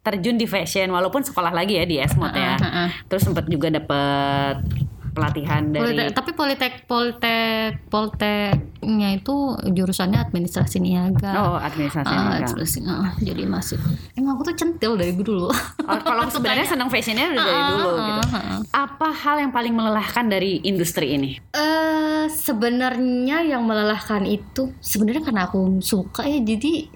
terjun 0.00 0.36
di 0.36 0.44
fashion 0.44 0.88
walaupun 0.88 1.20
sekolah 1.20 1.50
lagi 1.50 1.74
ya 1.74 1.84
di 1.84 1.96
Esmod 1.96 2.30
ya. 2.30 2.54
Terus 3.04 3.22
sempat 3.22 3.46
juga 3.46 3.68
dapet 3.68 4.62
pelatihan 5.10 5.66
dari 5.66 5.82
Politek- 5.82 6.14
tapi 6.14 6.30
politek 6.32 6.72
politek 6.86 8.77
politeknya 8.88 9.20
itu 9.20 9.36
jurusannya 9.68 10.16
administrasi 10.18 10.80
niaga 10.80 11.32
oh 11.36 11.56
administrasi 11.60 12.08
Ah, 12.08 12.16
niaga. 12.32 12.48
administrasi, 12.48 12.78
ah, 12.88 13.12
jadi 13.20 13.42
masih 13.44 13.76
emang 14.16 14.32
aku 14.34 14.48
tuh 14.48 14.56
centil 14.56 14.96
dari 14.96 15.12
dulu 15.12 15.52
Oh, 15.84 16.00
kalau 16.00 16.24
sebenarnya 16.26 16.64
senang 16.72 16.88
fashionnya 16.88 17.28
udah 17.28 17.44
dari 17.44 17.62
dulu 17.68 17.88
Ah, 17.88 18.00
gitu. 18.00 18.22
ah, 18.24 18.36
ah. 18.38 18.60
Apa 18.88 19.08
hal 19.12 19.36
yang 19.40 19.52
paling 19.52 19.72
melelahkan 19.72 20.24
dari 20.26 20.60
industri 20.62 21.12
ini? 21.12 21.36
Eh 21.52 22.24
sebenarnya 22.28 23.44
yang 23.46 23.62
melelahkan 23.62 24.24
itu 24.24 24.72
sebenarnya 24.80 25.22
karena 25.22 25.42
aku 25.44 25.80
suka 25.80 26.24
ya 26.24 26.40
jadi 26.40 26.88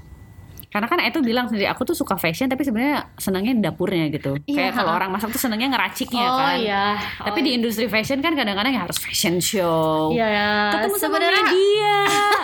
Karena 0.73 0.89
kan 0.89 0.99
itu 1.05 1.21
bilang 1.21 1.53
sendiri 1.53 1.69
aku 1.69 1.85
tuh 1.85 1.93
suka 1.93 2.17
fashion 2.17 2.49
tapi 2.49 2.65
sebenarnya 2.65 3.13
senangnya 3.21 3.53
di 3.53 3.63
dapurnya 3.63 4.09
gitu. 4.09 4.41
Iya, 4.49 4.57
Kayak 4.57 4.73
kalau 4.81 4.93
orang 4.97 5.13
masak 5.13 5.29
tuh 5.29 5.43
senangnya 5.45 5.69
ngeraciknya 5.69 6.25
oh 6.25 6.39
kan. 6.41 6.57
iya 6.57 6.85
Tapi 7.21 7.39
di 7.45 7.51
industri 7.61 7.93
fashion 7.93 8.25
kan 8.25 8.33
kadang-kadang 8.33 8.73
ya 8.73 8.89
harus 8.89 8.97
fashion 8.97 9.37
show. 9.37 10.09
Iya 10.17 10.27
ya 10.27 10.51
Ketemu 10.73 10.97
sama 10.97 11.01
sebenarnya 11.13 11.43
media. 11.45 11.97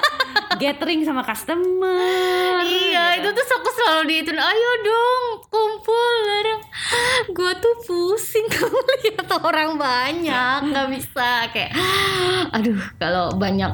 gathering 0.63 1.01
sama 1.09 1.25
customer. 1.25 2.61
Iya 2.61 3.17
gitu. 3.17 3.33
itu 3.33 3.41
tuh 3.41 3.45
aku 3.57 3.71
selalu 3.73 4.03
diitin 4.13 4.37
ayo 4.37 4.71
dong 4.85 5.25
kumpul 5.49 6.15
bareng 6.29 6.61
gue 7.37 7.53
tuh 7.65 7.75
pusing 7.89 8.47
kalau 8.55 8.83
lihat 9.01 9.29
orang 9.41 9.71
banyak 9.81 10.59
nggak 10.69 10.87
bisa 10.93 11.49
kayak 11.49 11.73
aduh 12.57 12.77
kalau 13.01 13.33
banyak 13.33 13.73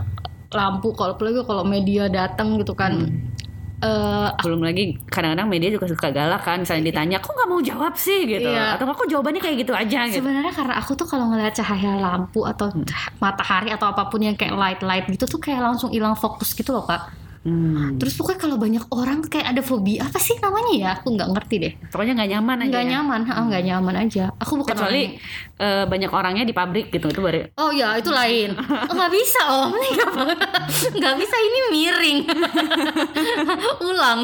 lampu 0.54 0.94
kalau 0.94 1.18
apalagi 1.18 1.42
kalau 1.42 1.66
media 1.66 2.06
datang 2.06 2.54
gitu 2.62 2.78
kan 2.78 3.10
eh, 3.84 4.28
Belum 4.40 4.60
lagi 4.64 4.96
kadang-kadang 5.06 5.48
media 5.48 5.68
juga 5.68 5.86
suka 5.86 6.08
galak 6.08 6.42
kan 6.42 6.64
Misalnya 6.64 6.84
ditanya 6.88 7.16
kok 7.20 7.32
nggak 7.36 7.48
mau 7.48 7.60
jawab 7.60 7.94
sih? 7.94 8.24
gitu. 8.24 8.48
Iya. 8.48 8.80
Atau 8.80 8.88
kok 8.88 9.08
jawabannya 9.08 9.40
kayak 9.44 9.56
gitu 9.64 9.72
aja? 9.76 10.08
gitu. 10.08 10.24
Sebenarnya 10.24 10.52
karena 10.56 10.74
aku 10.80 10.92
tuh 10.96 11.06
kalau 11.08 11.28
ngeliat 11.30 11.52
cahaya 11.52 12.00
lampu 12.00 12.42
atau 12.48 12.72
matahari 13.20 13.70
atau 13.70 13.92
apa 13.92 14.08
pun 14.08 14.20
yang 14.24 14.34
kayak 14.34 14.54
light 14.56 14.80
light 14.80 15.06
gitu 15.12 15.28
tuh 15.28 15.40
kayak 15.40 15.60
langsung 15.60 15.92
hilang 15.92 16.16
fokus 16.16 16.56
gitu 16.56 16.72
loh 16.72 16.84
kak. 16.88 17.23
Hmm. 17.44 18.00
Terus 18.00 18.16
pokoknya 18.16 18.40
kalau 18.40 18.56
banyak 18.56 18.84
orang 18.88 19.20
kayak 19.28 19.52
ada 19.52 19.60
fobia 19.60 20.08
apa 20.08 20.16
sih 20.16 20.32
namanya 20.40 20.72
ya? 20.72 20.88
Aku 20.96 21.12
nggak 21.12 21.28
ngerti 21.28 21.54
deh. 21.60 21.72
Pokoknya 21.92 22.16
nggak 22.16 22.30
nyaman 22.32 22.56
aja 22.64 22.70
Nggak 22.72 22.84
ya. 22.84 22.90
nyaman, 22.96 23.20
ha, 23.28 23.32
nggak 23.44 23.62
nyaman 23.68 23.94
aja. 24.00 24.24
Aku 24.40 24.52
bukan 24.56 24.72
Kecuali 24.72 25.02
eh, 25.60 25.84
banyak 25.84 26.08
orangnya 26.08 26.44
di 26.48 26.56
pabrik 26.56 26.88
gitu 26.88 27.12
Itu 27.12 27.20
baru 27.20 27.44
Oh 27.60 27.68
ya 27.68 28.00
itu 28.00 28.08
lain. 28.08 28.56
Oh, 28.88 28.94
nggak 28.96 29.12
bisa 29.12 29.40
om, 29.44 29.72
nggak 30.98 31.14
bisa 31.20 31.36
ini 31.36 31.58
miring. 31.68 32.18
Ulang. 33.92 34.20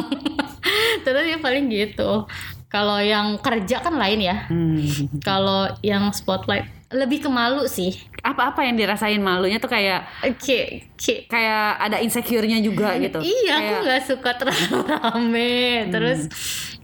Terus 1.04 1.24
ya 1.28 1.38
paling 1.38 1.68
gitu. 1.68 2.24
Kalau 2.70 3.02
yang 3.02 3.36
kerja 3.42 3.82
kan 3.82 4.00
lain 4.00 4.20
ya. 4.22 4.46
hmm. 4.48 5.20
Kalau 5.20 5.68
yang 5.84 6.08
spotlight 6.14 6.79
lebih 6.90 7.22
ke 7.22 7.30
malu 7.30 7.64
sih. 7.64 7.94
Apa-apa 8.20 8.66
yang 8.66 8.74
dirasain 8.74 9.22
malunya 9.22 9.56
tuh 9.56 9.70
kayak 9.70 10.10
Oke, 10.26 10.90
oke. 10.92 11.14
Kayak 11.26 11.78
ada 11.80 11.96
insecure-nya 11.98 12.58
juga 12.58 12.98
gitu 12.98 13.22
Iya, 13.22 13.52
aku 13.54 13.62
Kayak 13.62 13.80
nggak 13.86 14.02
suka 14.04 14.30
terlalu 14.34 14.76
rame. 14.90 15.54
Terus 15.88 16.20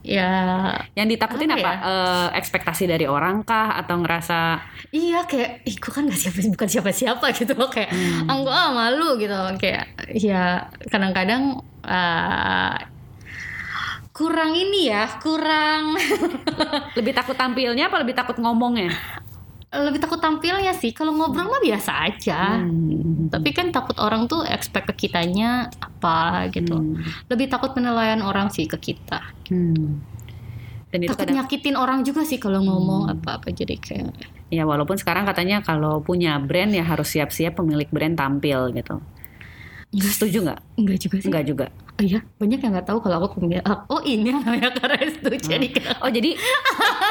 ya, 0.00 0.30
Yang 0.94 1.06
ditakutin 1.18 1.50
Apa 1.50 1.58
apa? 1.58 1.66
ya? 1.68 1.76
Eh, 1.82 2.28
ekspektasi 2.38 2.86
dari 2.86 3.04
orang 3.04 3.42
kah? 3.42 3.74
Atau 3.76 3.98
ngerasa 3.98 4.62
iya 4.94 5.26
kayak, 5.26 5.66
ih, 5.66 5.74
gue 5.74 5.90
kan 5.90 6.06
nggak 6.06 6.16
siapa, 6.16 6.38
bukan 6.48 6.68
siapa-siapa 6.70 7.26
gitu 7.34 7.52
loh 7.52 7.66
kayak, 7.66 7.90
Hmm. 7.90 8.30
gue 8.40 8.54
ah 8.54 8.70
malu 8.70 9.18
gitu, 9.18 9.34
kayak, 9.58 9.90
ya 10.14 10.70
kadang-kadang 10.86 11.58
eh, 11.82 12.74
kurang 14.10 14.54
ini 14.54 14.88
ya, 14.88 15.04
kurang 15.18 15.92
Lebih 16.94 17.12
takut 17.12 17.34
tampilnya 17.34 17.90
apa 17.90 18.00
lebih 18.00 18.14
takut 18.14 18.38
ngomongnya? 18.38 18.88
lebih 19.74 19.98
takut 19.98 20.22
tampilnya 20.22 20.72
sih. 20.78 20.94
Kalau 20.94 21.10
ngobrol 21.10 21.50
mah 21.50 21.58
biasa 21.58 21.92
aja. 22.06 22.62
Hmm. 22.62 23.26
Tapi 23.28 23.50
kan 23.50 23.74
takut 23.74 23.98
orang 23.98 24.30
tuh 24.30 24.46
expect 24.46 24.86
ke 24.94 25.06
kitanya 25.06 25.66
apa 25.82 26.46
gitu. 26.54 26.78
Hmm. 26.78 27.02
Lebih 27.26 27.50
takut 27.50 27.74
penilaian 27.74 28.22
orang 28.22 28.48
sih 28.54 28.70
ke 28.70 28.78
kita. 28.78 29.20
Hmm. 29.50 29.98
Dan 30.94 30.98
itu 31.02 31.10
takut 31.10 31.26
kadang 31.26 31.42
nyakitin 31.42 31.76
orang 31.76 32.06
juga 32.06 32.22
sih 32.22 32.38
kalau 32.38 32.62
ngomong 32.62 33.10
apa-apa 33.10 33.50
jadi 33.50 33.74
kayak 33.74 34.14
Ya 34.46 34.62
walaupun 34.62 34.94
sekarang 34.94 35.26
katanya 35.26 35.58
kalau 35.58 35.98
punya 35.98 36.38
brand 36.38 36.70
ya 36.70 36.86
harus 36.86 37.10
siap-siap 37.10 37.58
pemilik 37.58 37.90
brand 37.90 38.14
tampil 38.14 38.70
gitu. 38.70 39.02
Setuju 39.90 40.46
nggak? 40.46 40.60
enggak 40.78 40.98
juga 41.02 41.16
sih 41.18 41.26
Enggak 41.26 41.44
juga. 41.50 41.66
Oh 41.96 42.04
iya 42.04 42.20
banyak 42.36 42.60
yang 42.60 42.72
nggak 42.76 42.88
tahu 42.92 42.98
kalau 43.00 43.24
aku 43.24 43.40
punya 43.40 43.64
oh 43.88 44.00
ini 44.04 44.28
yang 44.28 44.44
namanya 44.44 44.68
Karestu 44.76 45.32
jadi 45.40 45.66
kayak 45.72 45.96
Oh 46.04 46.10
jadi 46.12 46.36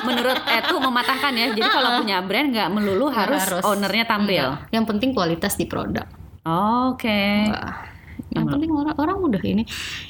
menurut 0.05 0.39
Etu 0.45 0.75
mematahkan 0.77 1.33
ya. 1.33 1.45
Jadi 1.51 1.67
kalau 1.67 1.99
punya 2.05 2.21
brand 2.21 2.47
nggak 2.53 2.69
melulu 2.69 3.09
harus, 3.09 3.41
harus. 3.43 3.63
ownernya 3.65 4.05
tampil. 4.05 4.45
Enggak. 4.55 4.71
yang 4.71 4.85
penting 4.85 5.09
kualitas 5.11 5.57
di 5.57 5.65
produk 5.65 6.05
Oke. 6.45 7.49
Wah, 7.49 7.89
yang 8.35 8.45
penting 8.45 8.69
orang 8.69 8.95
orang 8.95 9.17
udah 9.17 9.41
ini. 9.41 9.63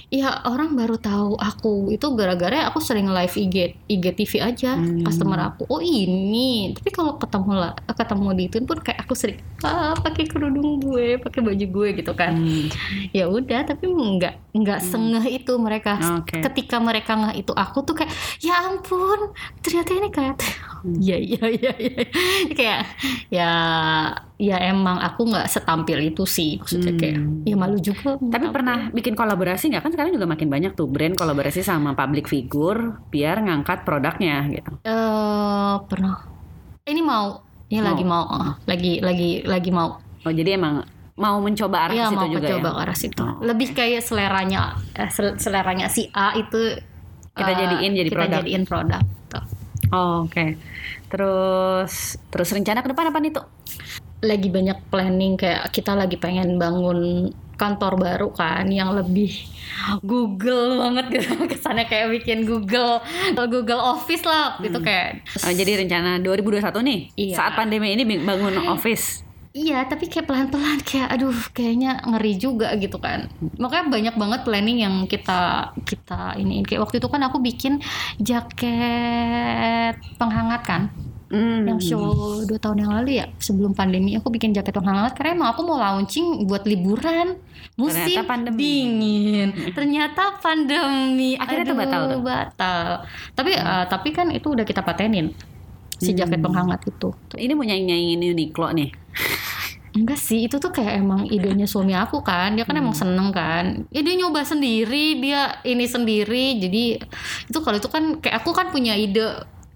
Ya 0.10 0.42
orang 0.44 0.74
baru 0.74 0.98
tahu 0.98 1.38
aku 1.38 1.94
itu 1.94 2.06
gara-gara 2.14 2.66
aku 2.66 2.82
sering 2.82 3.06
live 3.08 3.32
IG 3.32 3.56
IGTV 3.86 4.34
aja 4.42 4.74
Hmm. 4.76 5.06
customer 5.06 5.40
aku. 5.46 5.70
Oh 5.70 5.80
ini. 5.80 6.74
Tapi 6.74 6.90
kalau 6.90 7.16
ketemu 7.16 7.52
lah 7.54 7.72
ketemu 7.88 8.28
di 8.34 8.44
itu 8.46 8.58
pun 8.60 8.78
kayak 8.78 9.06
aku 9.06 9.14
sering 9.14 9.38
ah 9.62 9.96
pakai 9.96 10.26
kerudung 10.26 10.78
gue 10.78 11.18
pakai 11.18 11.40
baju 11.40 11.66
gue 11.66 11.88
gitu 11.96 12.12
kan. 12.12 12.34
Hmm. 12.36 12.68
ya 13.12 13.26
udah 13.26 13.62
tapi 13.64 13.88
nggak 13.88 14.52
nggak 14.52 14.80
sengeh 14.82 15.26
itu 15.32 15.54
mereka. 15.56 15.98
Oke. 16.20 16.42
ketika 16.42 16.78
mereka 16.78 17.14
ngeh 17.16 17.40
itu 17.40 17.54
aku 17.54 17.82
tuh 17.82 17.96
kayak 17.96 18.12
ya 18.40 18.58
ampun 18.66 19.32
ternyata 19.62 19.92
ini 19.94 20.10
kayak 20.10 20.36
Hmm. 20.86 21.02
ya 21.08 21.18
ya 21.18 21.46
ya 21.50 21.74
ya. 21.76 22.04
Kayak 22.52 22.82
ya 23.28 23.50
ya 24.38 24.60
emang 24.60 25.00
aku 25.00 25.26
nggak 25.26 25.48
setampil 25.48 25.96
itu 26.02 26.28
sih 26.28 26.60
maksudnya 26.60 26.92
kayak 26.94 27.18
Hmm. 27.18 27.44
ya 27.44 27.56
malu 27.56 27.78
juga 27.78 28.20
Tapi 28.20 28.46
pernah 28.50 28.92
bikin 28.92 29.14
kolaborasi 29.14 29.70
nggak 29.70 29.80
kan 29.80 29.92
sekarang 29.92 30.12
juga 30.12 30.28
makin 30.28 30.48
banyak 30.48 30.72
tuh 30.74 30.86
brand 30.86 31.14
kolaborasi 31.14 31.62
sama 31.62 31.94
public 31.94 32.26
figure 32.26 33.00
biar 33.08 33.40
ngangkat 33.40 33.82
produknya 33.82 34.44
gitu. 34.50 34.72
eh 34.84 35.76
pernah 35.88 36.20
ini 36.84 37.00
mau 37.00 37.40
ini 37.66 37.80
Mau. 37.80 37.88
lagi 37.88 38.04
mau 38.04 38.26
ah, 38.28 38.54
lagi 38.64 39.00
lagi 39.00 39.42
lagi 39.42 39.72
mau 39.72 39.98
Oh 40.22 40.30
jadi 40.30 40.58
emang 40.58 40.84
mau 41.16 41.40
mencoba 41.40 41.88
arah 41.88 41.96
ya 41.96 42.06
situ 42.06 42.18
mau 42.18 42.28
juga 42.28 42.48
coba 42.52 42.70
ya. 42.70 42.82
arah 42.82 42.98
situ 42.98 43.22
Oh, 43.22 43.40
lebih 43.40 43.72
kayak 43.72 44.04
seleranya 44.04 44.62
eh, 44.92 45.08
sel- 45.08 45.38
seleranya 45.38 45.88
si 45.88 46.12
A 46.12 46.36
itu 46.36 46.76
Kita 47.32 47.52
eh, 47.52 47.58
jadiin 47.58 47.92
jadi 47.94 48.10
kita 48.10 48.18
produk. 48.18 48.40
jadiin 48.42 48.64
produk 48.64 49.04
tuh. 49.28 49.44
Oh, 49.92 50.24
Oke. 50.24 50.56
Terus 51.08 51.94
terus 52.28 52.50
rencana 52.50 52.80
ke 52.80 52.90
depan 52.90 53.08
apa 53.08 53.20
nih 53.20 53.32
tuh? 53.32 53.46
Lagi 54.22 54.48
banyak 54.48 54.78
planning 54.88 55.36
kayak 55.36 55.70
kita 55.70 55.92
lagi 55.92 56.16
pengen 56.16 56.56
bangun 56.56 57.30
kantor 57.56 57.96
baru 57.96 58.30
kan 58.36 58.68
yang 58.68 58.92
lebih 58.92 59.32
Google 60.04 60.84
banget 60.84 61.06
gitu 61.20 61.40
kesannya 61.52 61.88
kayak 61.88 62.12
bikin 62.12 62.44
Google 62.44 63.00
Google 63.36 63.80
Office 63.80 64.28
lah 64.28 64.60
gitu 64.60 64.80
kayak 64.84 65.24
Oh, 65.40 65.54
jadi 65.56 65.84
rencana 65.84 66.20
2021 66.20 66.62
nih 66.84 67.00
Iya. 67.16 67.36
saat 67.36 67.56
pandemi 67.56 67.96
ini 67.96 68.04
bangun 68.04 68.60
office. 68.68 69.24
Iya, 69.56 69.88
tapi 69.88 70.12
kayak 70.12 70.28
pelan-pelan 70.28 70.84
kayak 70.84 71.16
aduh 71.16 71.32
kayaknya 71.56 72.04
ngeri 72.04 72.36
juga 72.36 72.76
gitu 72.76 73.00
kan. 73.00 73.32
Makanya 73.56 73.88
banyak 73.88 74.16
banget 74.20 74.42
planning 74.44 74.84
yang 74.84 75.08
kita 75.08 75.72
kita 75.88 76.36
ini 76.36 76.60
kayak 76.68 76.84
waktu 76.84 77.00
itu 77.00 77.08
kan 77.08 77.24
aku 77.24 77.40
bikin 77.40 77.80
jaket 78.20 79.96
penghangat 80.20 80.62
kan. 80.68 80.82
Hmm. 81.36 81.68
Yang 81.68 81.92
show 81.92 82.04
dua 82.48 82.56
tahun 82.56 82.78
yang 82.80 82.92
lalu 82.96 83.20
ya 83.20 83.28
sebelum 83.36 83.76
pandemi 83.76 84.16
aku 84.16 84.32
bikin 84.32 84.56
jaket 84.56 84.72
penghangat 84.72 85.12
karena 85.14 85.36
emang 85.36 85.50
aku 85.52 85.68
mau 85.68 85.76
launching 85.76 86.48
buat 86.48 86.64
liburan 86.64 87.36
musim 87.76 88.08
Ternyata 88.08 88.24
pandemi. 88.24 88.60
dingin. 88.64 89.48
Ternyata 89.76 90.24
pandemi. 90.40 91.36
Akhirnya 91.36 91.66
tuh 91.68 91.76
Aduh, 91.76 91.84
batal 91.84 92.02
tuh? 92.08 92.22
batal. 92.24 92.88
Tapi 93.36 93.52
eh, 93.52 93.86
tapi 93.92 94.10
kan 94.10 94.32
itu 94.32 94.48
udah 94.48 94.64
kita 94.64 94.80
patenin 94.80 95.36
si 95.96 96.16
jaket 96.16 96.40
Hmm. 96.40 96.48
penghangat 96.48 96.88
itu. 96.88 97.12
Ini 97.36 97.52
mau 97.52 97.64
nyaing-nyaingin 97.64 98.32
Uniqlo 98.32 98.72
nih. 98.72 98.90
Enggak 99.96 100.20
sih, 100.20 100.44
itu 100.44 100.60
tuh 100.60 100.76
kayak 100.76 101.00
emang 101.00 101.24
idenya 101.24 101.64
suami 101.64 101.96
aku 101.96 102.20
kan. 102.20 102.52
Dia 102.52 102.68
kan 102.68 102.76
emang 102.76 102.92
seneng 102.92 103.32
kan. 103.32 103.88
Ya 103.96 104.04
dia 104.04 104.12
nyoba 104.20 104.44
sendiri, 104.44 105.24
dia 105.24 105.56
ini 105.64 105.88
sendiri. 105.88 106.60
Jadi 106.60 107.00
itu 107.48 107.58
kalau 107.64 107.80
itu 107.80 107.88
kan 107.88 108.20
kayak 108.20 108.44
aku 108.44 108.52
kan 108.52 108.76
punya 108.76 108.92
ide 108.92 109.24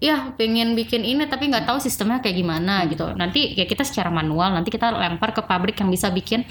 ya 0.00 0.32
pengen 0.34 0.72
bikin 0.72 1.04
ini 1.04 1.28
tapi 1.28 1.52
nggak 1.52 1.68
tahu 1.68 1.78
sistemnya 1.78 2.24
kayak 2.24 2.36
gimana 2.40 2.88
gitu. 2.88 3.12
Nanti 3.12 3.52
kayak 3.52 3.68
kita 3.68 3.84
secara 3.84 4.08
manual 4.08 4.56
nanti 4.56 4.72
kita 4.72 4.90
lempar 4.96 5.36
ke 5.36 5.44
pabrik 5.44 5.76
yang 5.76 5.92
bisa 5.92 6.08
bikin 6.08 6.42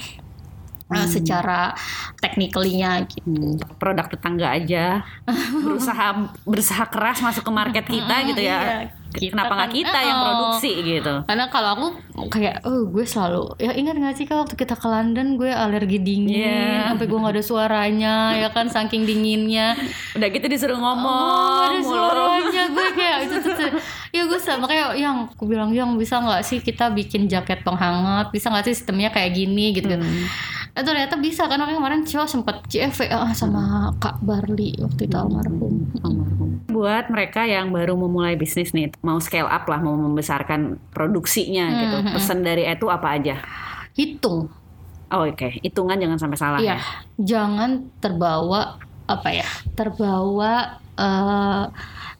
uh, 0.90 1.08
secara 1.08 1.74
technically-nya 2.20 3.06
gitu 3.06 3.22
Hmm, 3.22 3.56
produk 3.78 4.06
tetangga 4.06 4.48
aja 4.52 5.06
berusaha 5.64 6.08
berusaha 6.44 6.84
keras 6.86 7.20
masuk 7.20 7.44
ke 7.44 7.52
market 7.52 7.86
kita 7.86 8.16
gitu 8.30 8.42
ya. 8.42 8.58
Iya, 8.60 8.78
kita 9.12 9.34
Kenapa 9.34 9.54
nggak 9.56 9.66
kan- 9.66 9.74
kita 9.76 10.00
yang 10.00 10.18
Oh. 10.18 10.24
produksi 10.24 10.72
gitu? 10.80 11.14
Karena 11.26 11.46
kalau 11.48 11.70
aku 11.72 11.88
kayak, 12.30 12.62
oh 12.62 12.86
gue 12.86 13.02
selalu, 13.04 13.58
ya 13.58 13.72
ingat 13.72 13.98
gak 13.98 14.14
sih 14.14 14.26
kalau 14.26 14.46
waktu 14.46 14.54
kita 14.56 14.76
ke 14.76 14.86
London 14.86 15.34
gue 15.34 15.50
alergi 15.50 15.98
dingin, 15.98 16.46
Iya. 16.46 16.94
sampai 16.94 17.06
gue 17.06 17.18
nggak 17.18 17.34
ada 17.34 17.44
suaranya, 17.44 18.14
ya 18.36 18.50
kan 18.50 18.66
saking 18.68 19.04
dinginnya. 19.04 19.74
Udah 20.16 20.28
gitu 20.28 20.46
disuruh 20.46 20.76
Oh, 20.76 20.82
ngomong 20.84 21.26
ada 21.60 21.78
mulu. 21.80 21.90
suaranya 21.90 22.64
gue 22.68 22.88
kayak 22.92 23.18
itu 23.24 23.36
tuh, 23.40 23.54
tuh. 23.56 23.72
ya 24.10 24.22
gue 24.24 24.40
sama 24.40 24.66
kayak 24.66 24.90
yang 24.96 25.26
aku 25.28 25.44
bilang 25.44 25.70
yang 25.72 25.90
bisa 25.96 26.18
nggak 26.18 26.42
sih 26.42 26.60
kita 26.60 26.90
bikin 26.90 27.26
jaket 27.26 27.62
penghangat, 27.62 28.30
bisa 28.30 28.48
nggak 28.48 28.64
sih 28.64 28.76
sistemnya 28.76 29.10
kayak 29.10 29.34
gini 29.34 29.74
gitu. 29.74 29.90
Hmm. 29.92 30.26
Eh, 30.78 30.84
ternyata 30.86 31.18
bisa 31.18 31.50
karena 31.50 31.66
kemarin 31.66 32.06
cowok 32.06 32.30
sempat 32.30 32.56
CFA 32.70 33.34
sama 33.34 33.94
Kak 33.98 34.22
Barli 34.22 34.78
waktu 34.78 35.10
itu 35.10 35.16
almarhum. 35.18 35.90
Almarhum. 36.06 36.50
Buat 36.70 37.10
mereka 37.10 37.44
yang 37.50 37.74
baru 37.74 37.98
memulai 37.98 38.38
bisnis 38.38 38.72
nih, 38.72 38.94
mau 39.02 39.18
scale 39.18 39.50
up 39.50 39.66
lah, 39.66 39.82
mau 39.82 39.98
membesarkan 39.98 40.78
produksinya 40.94 41.66
gitu. 41.74 41.98
Hmm, 42.00 42.06
hmm, 42.10 42.16
Pesan 42.16 42.40
dari 42.46 42.64
Etu 42.70 42.88
apa 42.88 43.18
aja? 43.18 43.42
Hitung 43.98 44.48
Oh 45.10 45.26
oke, 45.26 45.50
hitungan 45.66 45.98
jangan 45.98 46.22
sampai 46.22 46.38
salah 46.38 46.60
Iya, 46.62 46.78
ya. 46.78 46.80
jangan 47.18 47.90
terbawa 47.98 48.78
apa 49.10 49.30
ya? 49.34 49.48
Terbawa 49.74 50.78
eh, 50.94 51.66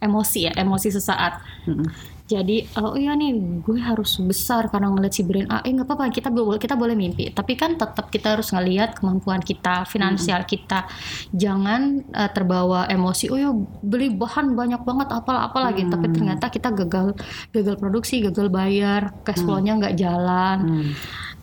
emosi 0.02 0.50
ya, 0.50 0.52
emosi 0.58 0.90
sesaat. 0.90 1.38
Mm-mm. 1.70 1.86
Jadi 2.30 2.70
oh 2.78 2.94
iya 2.94 3.18
nih 3.18 3.34
gue 3.66 3.82
harus 3.82 4.22
besar 4.22 4.70
karena 4.70 4.94
ngeliat 4.94 5.14
si 5.18 5.26
brand 5.26 5.50
A. 5.50 5.66
Eh 5.66 5.74
nggak 5.74 5.90
apa-apa 5.90 6.14
kita 6.14 6.30
boleh 6.30 6.62
kita 6.62 6.78
boleh 6.78 6.94
mimpi. 6.94 7.34
Tapi 7.34 7.58
kan 7.58 7.74
tetap 7.74 8.14
kita 8.14 8.38
harus 8.38 8.54
ngelihat 8.54 9.02
kemampuan 9.02 9.42
kita, 9.42 9.90
finansial 9.90 10.46
kita. 10.46 10.86
Jangan 11.34 12.06
eh, 12.14 12.30
terbawa 12.30 12.86
emosi. 12.86 13.34
Oh 13.34 13.40
ya 13.42 13.50
beli 13.82 14.14
bahan 14.14 14.54
banyak 14.54 14.86
banget 14.86 15.10
apalah 15.10 15.50
apalah 15.50 15.74
gitu. 15.74 15.90
Tapi 15.90 16.08
ternyata 16.14 16.54
kita 16.54 16.70
gagal 16.70 17.18
gagal 17.50 17.76
produksi, 17.82 18.22
gagal 18.22 18.54
bayar, 18.54 19.26
cash 19.26 19.42
flow-nya 19.42 19.82
nggak 19.82 19.98
jalan. 19.98 20.58
Hmm. 20.62 20.92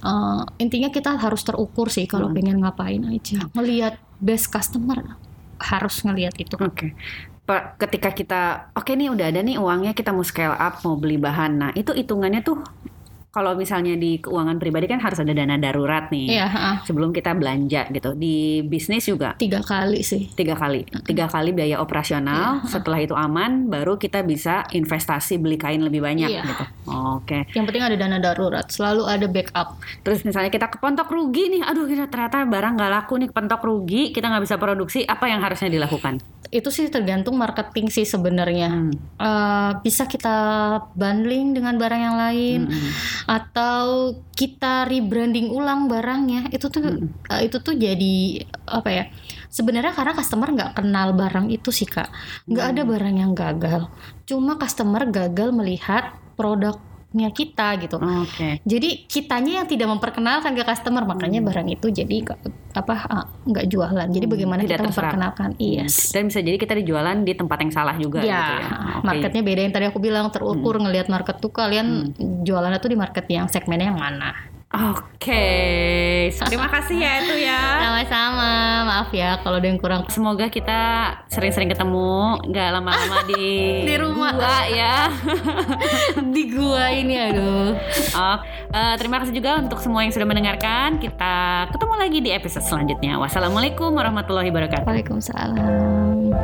Eh, 0.06 0.42
intinya 0.62 0.94
kita 0.94 1.18
harus 1.18 1.42
terukur 1.42 1.90
sih 1.90 2.06
kalau 2.06 2.30
pengen 2.30 2.62
ngapain 2.62 3.02
aja. 3.10 3.42
Ngelihat 3.58 3.98
best 4.22 4.54
customer 4.54 5.18
harus 5.58 6.04
ngelihat 6.06 6.38
itu. 6.38 6.54
Oke. 6.62 6.94
Pak, 6.94 7.35
ketika 7.76 8.10
kita 8.10 8.42
oke 8.72 8.90
nih 8.90 9.08
udah 9.08 9.26
ada 9.26 9.40
nih 9.40 9.56
uangnya 9.56 9.92
kita 9.92 10.10
mau 10.10 10.22
scale 10.22 10.52
up 10.52 10.82
mau 10.82 10.94
beli 10.94 11.16
bahan. 11.16 11.52
Nah, 11.56 11.70
itu 11.72 11.90
hitungannya 11.90 12.42
tuh 12.42 12.58
kalau 13.28 13.52
misalnya 13.52 13.92
di 13.94 14.16
keuangan 14.16 14.56
pribadi 14.56 14.88
kan 14.88 14.96
harus 14.96 15.20
ada 15.20 15.28
dana 15.28 15.54
darurat 15.54 16.08
nih. 16.08 16.32
Iya, 16.32 16.48
heeh. 16.48 16.76
Sebelum 16.88 17.12
kita 17.12 17.36
belanja 17.36 17.84
gitu. 17.86 18.16
Di 18.16 18.64
bisnis 18.64 19.04
juga 19.04 19.36
tiga 19.36 19.60
kali 19.60 20.00
sih. 20.00 20.32
tiga 20.32 20.56
kali 20.56 20.88
tiga 21.04 21.28
kali 21.28 21.52
biaya 21.52 21.76
operasional 21.76 22.64
setelah 22.64 22.96
itu 22.96 23.12
aman 23.12 23.68
baru 23.68 23.94
kita 23.94 24.24
bisa 24.24 24.64
investasi 24.72 25.36
beli 25.36 25.54
kain 25.54 25.84
lebih 25.84 26.00
banyak 26.00 26.32
Iya. 26.32 26.42
gitu 26.42 26.64
oke 26.88 27.52
Yang 27.52 27.64
penting 27.68 27.84
ada 27.84 27.96
dana 27.96 28.16
darurat, 28.16 28.64
selalu 28.66 29.04
ada 29.04 29.26
backup. 29.28 29.84
terus 30.00 30.24
misalnya 30.24 30.48
kita 30.48 30.72
kepentok 30.72 31.06
rugi 31.06 31.52
nih 31.52 31.62
aduh 31.62 31.84
kita 31.84 32.08
ternyata 32.08 32.40
barang 32.42 32.72
nggak 32.74 32.90
laku 32.90 33.20
nih 33.20 33.28
kepentok 33.28 33.60
rugi 33.60 34.02
kita 34.10 34.26
nggak 34.26 34.48
bisa 34.48 34.56
produksi 34.56 35.04
apa 35.04 35.28
yang 35.28 35.44
harusnya 35.44 35.68
dilakukan 35.68 36.24
Itu 36.50 36.70
sih 36.70 36.86
tergantung 36.88 37.36
marketing 37.36 37.90
sih 37.90 38.06
sebenarnya. 38.06 38.70
Hmm. 38.70 38.92
Eh, 39.18 39.72
bisa 39.82 40.06
kita 40.06 40.36
bundling 40.94 41.56
dengan 41.56 41.74
barang 41.76 42.02
yang 42.02 42.16
lain 42.16 42.60
Mm-mm. 42.70 42.90
atau 43.26 44.14
kita 44.34 44.86
rebranding 44.86 45.50
ulang 45.50 45.90
barangnya. 45.90 46.48
Itu 46.50 46.70
tuh 46.70 47.06
eh, 47.32 47.40
itu 47.46 47.58
tuh 47.60 47.74
jadi 47.74 48.46
apa 48.66 48.88
ya? 48.90 49.04
Sebenarnya 49.50 49.96
karena 49.96 50.12
customer 50.12 50.48
nggak 50.52 50.72
kenal 50.76 51.16
barang 51.16 51.48
itu 51.48 51.72
sih 51.72 51.88
kak, 51.88 52.10
nggak 52.50 52.66
ada 52.76 52.82
barang 52.84 53.16
yang 53.16 53.32
gagal. 53.32 53.88
Cuma 54.28 54.58
customer 54.60 55.08
gagal 55.08 55.54
melihat 55.54 56.12
produknya 57.06 57.30
kita 57.30 57.68
gitu. 57.80 57.96
oke 57.96 58.48
Jadi 58.62 59.06
kitanya 59.06 59.62
yang 59.62 59.66
tidak 59.66 59.88
memperkenalkan 59.88 60.52
ke 60.52 60.62
customer, 60.62 61.06
makanya 61.06 61.38
Hmm. 61.38 61.48
barang 61.48 61.68
itu 61.70 61.86
jadi 61.88 62.16
apa 62.74 62.94
ah, 63.06 63.24
nggak 63.42 63.66
jualan. 63.66 64.08
Jadi 64.10 64.26
bagaimana 64.26 64.60
tidak 64.60 64.76
kita 64.76 64.84
terserap. 64.84 65.16
memperkenalkan? 65.16 65.48
Yes. 65.56 66.12
dan 66.12 66.28
bisa 66.28 66.40
jadi 66.40 66.56
kita 66.56 66.74
dijualan 66.74 67.16
di 67.16 67.32
tempat 67.32 67.58
yang 67.60 67.72
salah 67.72 67.96
juga 67.96 68.20
Ya, 68.20 68.36
gitu 68.36 68.52
ya 68.58 68.68
Oke. 68.98 69.06
marketnya 69.06 69.42
beda 69.42 69.60
yang 69.62 69.72
tadi 69.72 69.86
aku 69.86 69.98
bilang 69.98 70.26
terukur 70.28 70.76
ngelihat 70.76 71.06
market 71.06 71.36
tuh 71.38 71.48
kalian 71.48 72.12
jualannya 72.42 72.76
tuh 72.76 72.90
di 72.90 72.98
market 72.98 73.24
yang 73.28 73.46
segmennya 73.46 73.88
yang 73.88 73.96
mana? 73.96 74.55
Oke, 74.66 75.46
terima 76.42 76.66
kasih 76.66 76.98
ya 76.98 77.22
itu 77.22 77.38
ya. 77.38 77.62
Sama-sama, 77.86 78.50
maaf 78.82 79.14
ya 79.14 79.38
kalau 79.38 79.62
ada 79.62 79.70
yang 79.70 79.78
kurang. 79.78 80.02
Semoga 80.10 80.50
kita 80.50 81.14
sering-sering 81.30 81.70
ketemu, 81.70 82.42
nggak 82.50 82.68
lama-lama 82.74 83.22
di 83.30 83.46
Di 83.88 83.94
rumah. 83.94 84.34
gua 84.34 84.66
ya. 84.66 85.06
di 86.34 86.42
gua 86.50 86.90
ini 86.90 87.14
aduh. 87.14 87.78
Oh, 88.18 88.36
eh, 88.74 88.94
terima 88.98 89.22
kasih 89.22 89.38
juga 89.38 89.62
untuk 89.62 89.78
semua 89.78 90.02
yang 90.02 90.10
sudah 90.10 90.26
mendengarkan. 90.26 90.98
Kita 90.98 91.70
ketemu 91.70 91.94
lagi 91.94 92.18
di 92.18 92.30
episode 92.34 92.66
selanjutnya. 92.66 93.22
Wassalamualaikum 93.22 93.94
warahmatullahi 93.94 94.50
wabarakatuh. 94.50 94.82
Waalaikumsalam. 94.82 96.34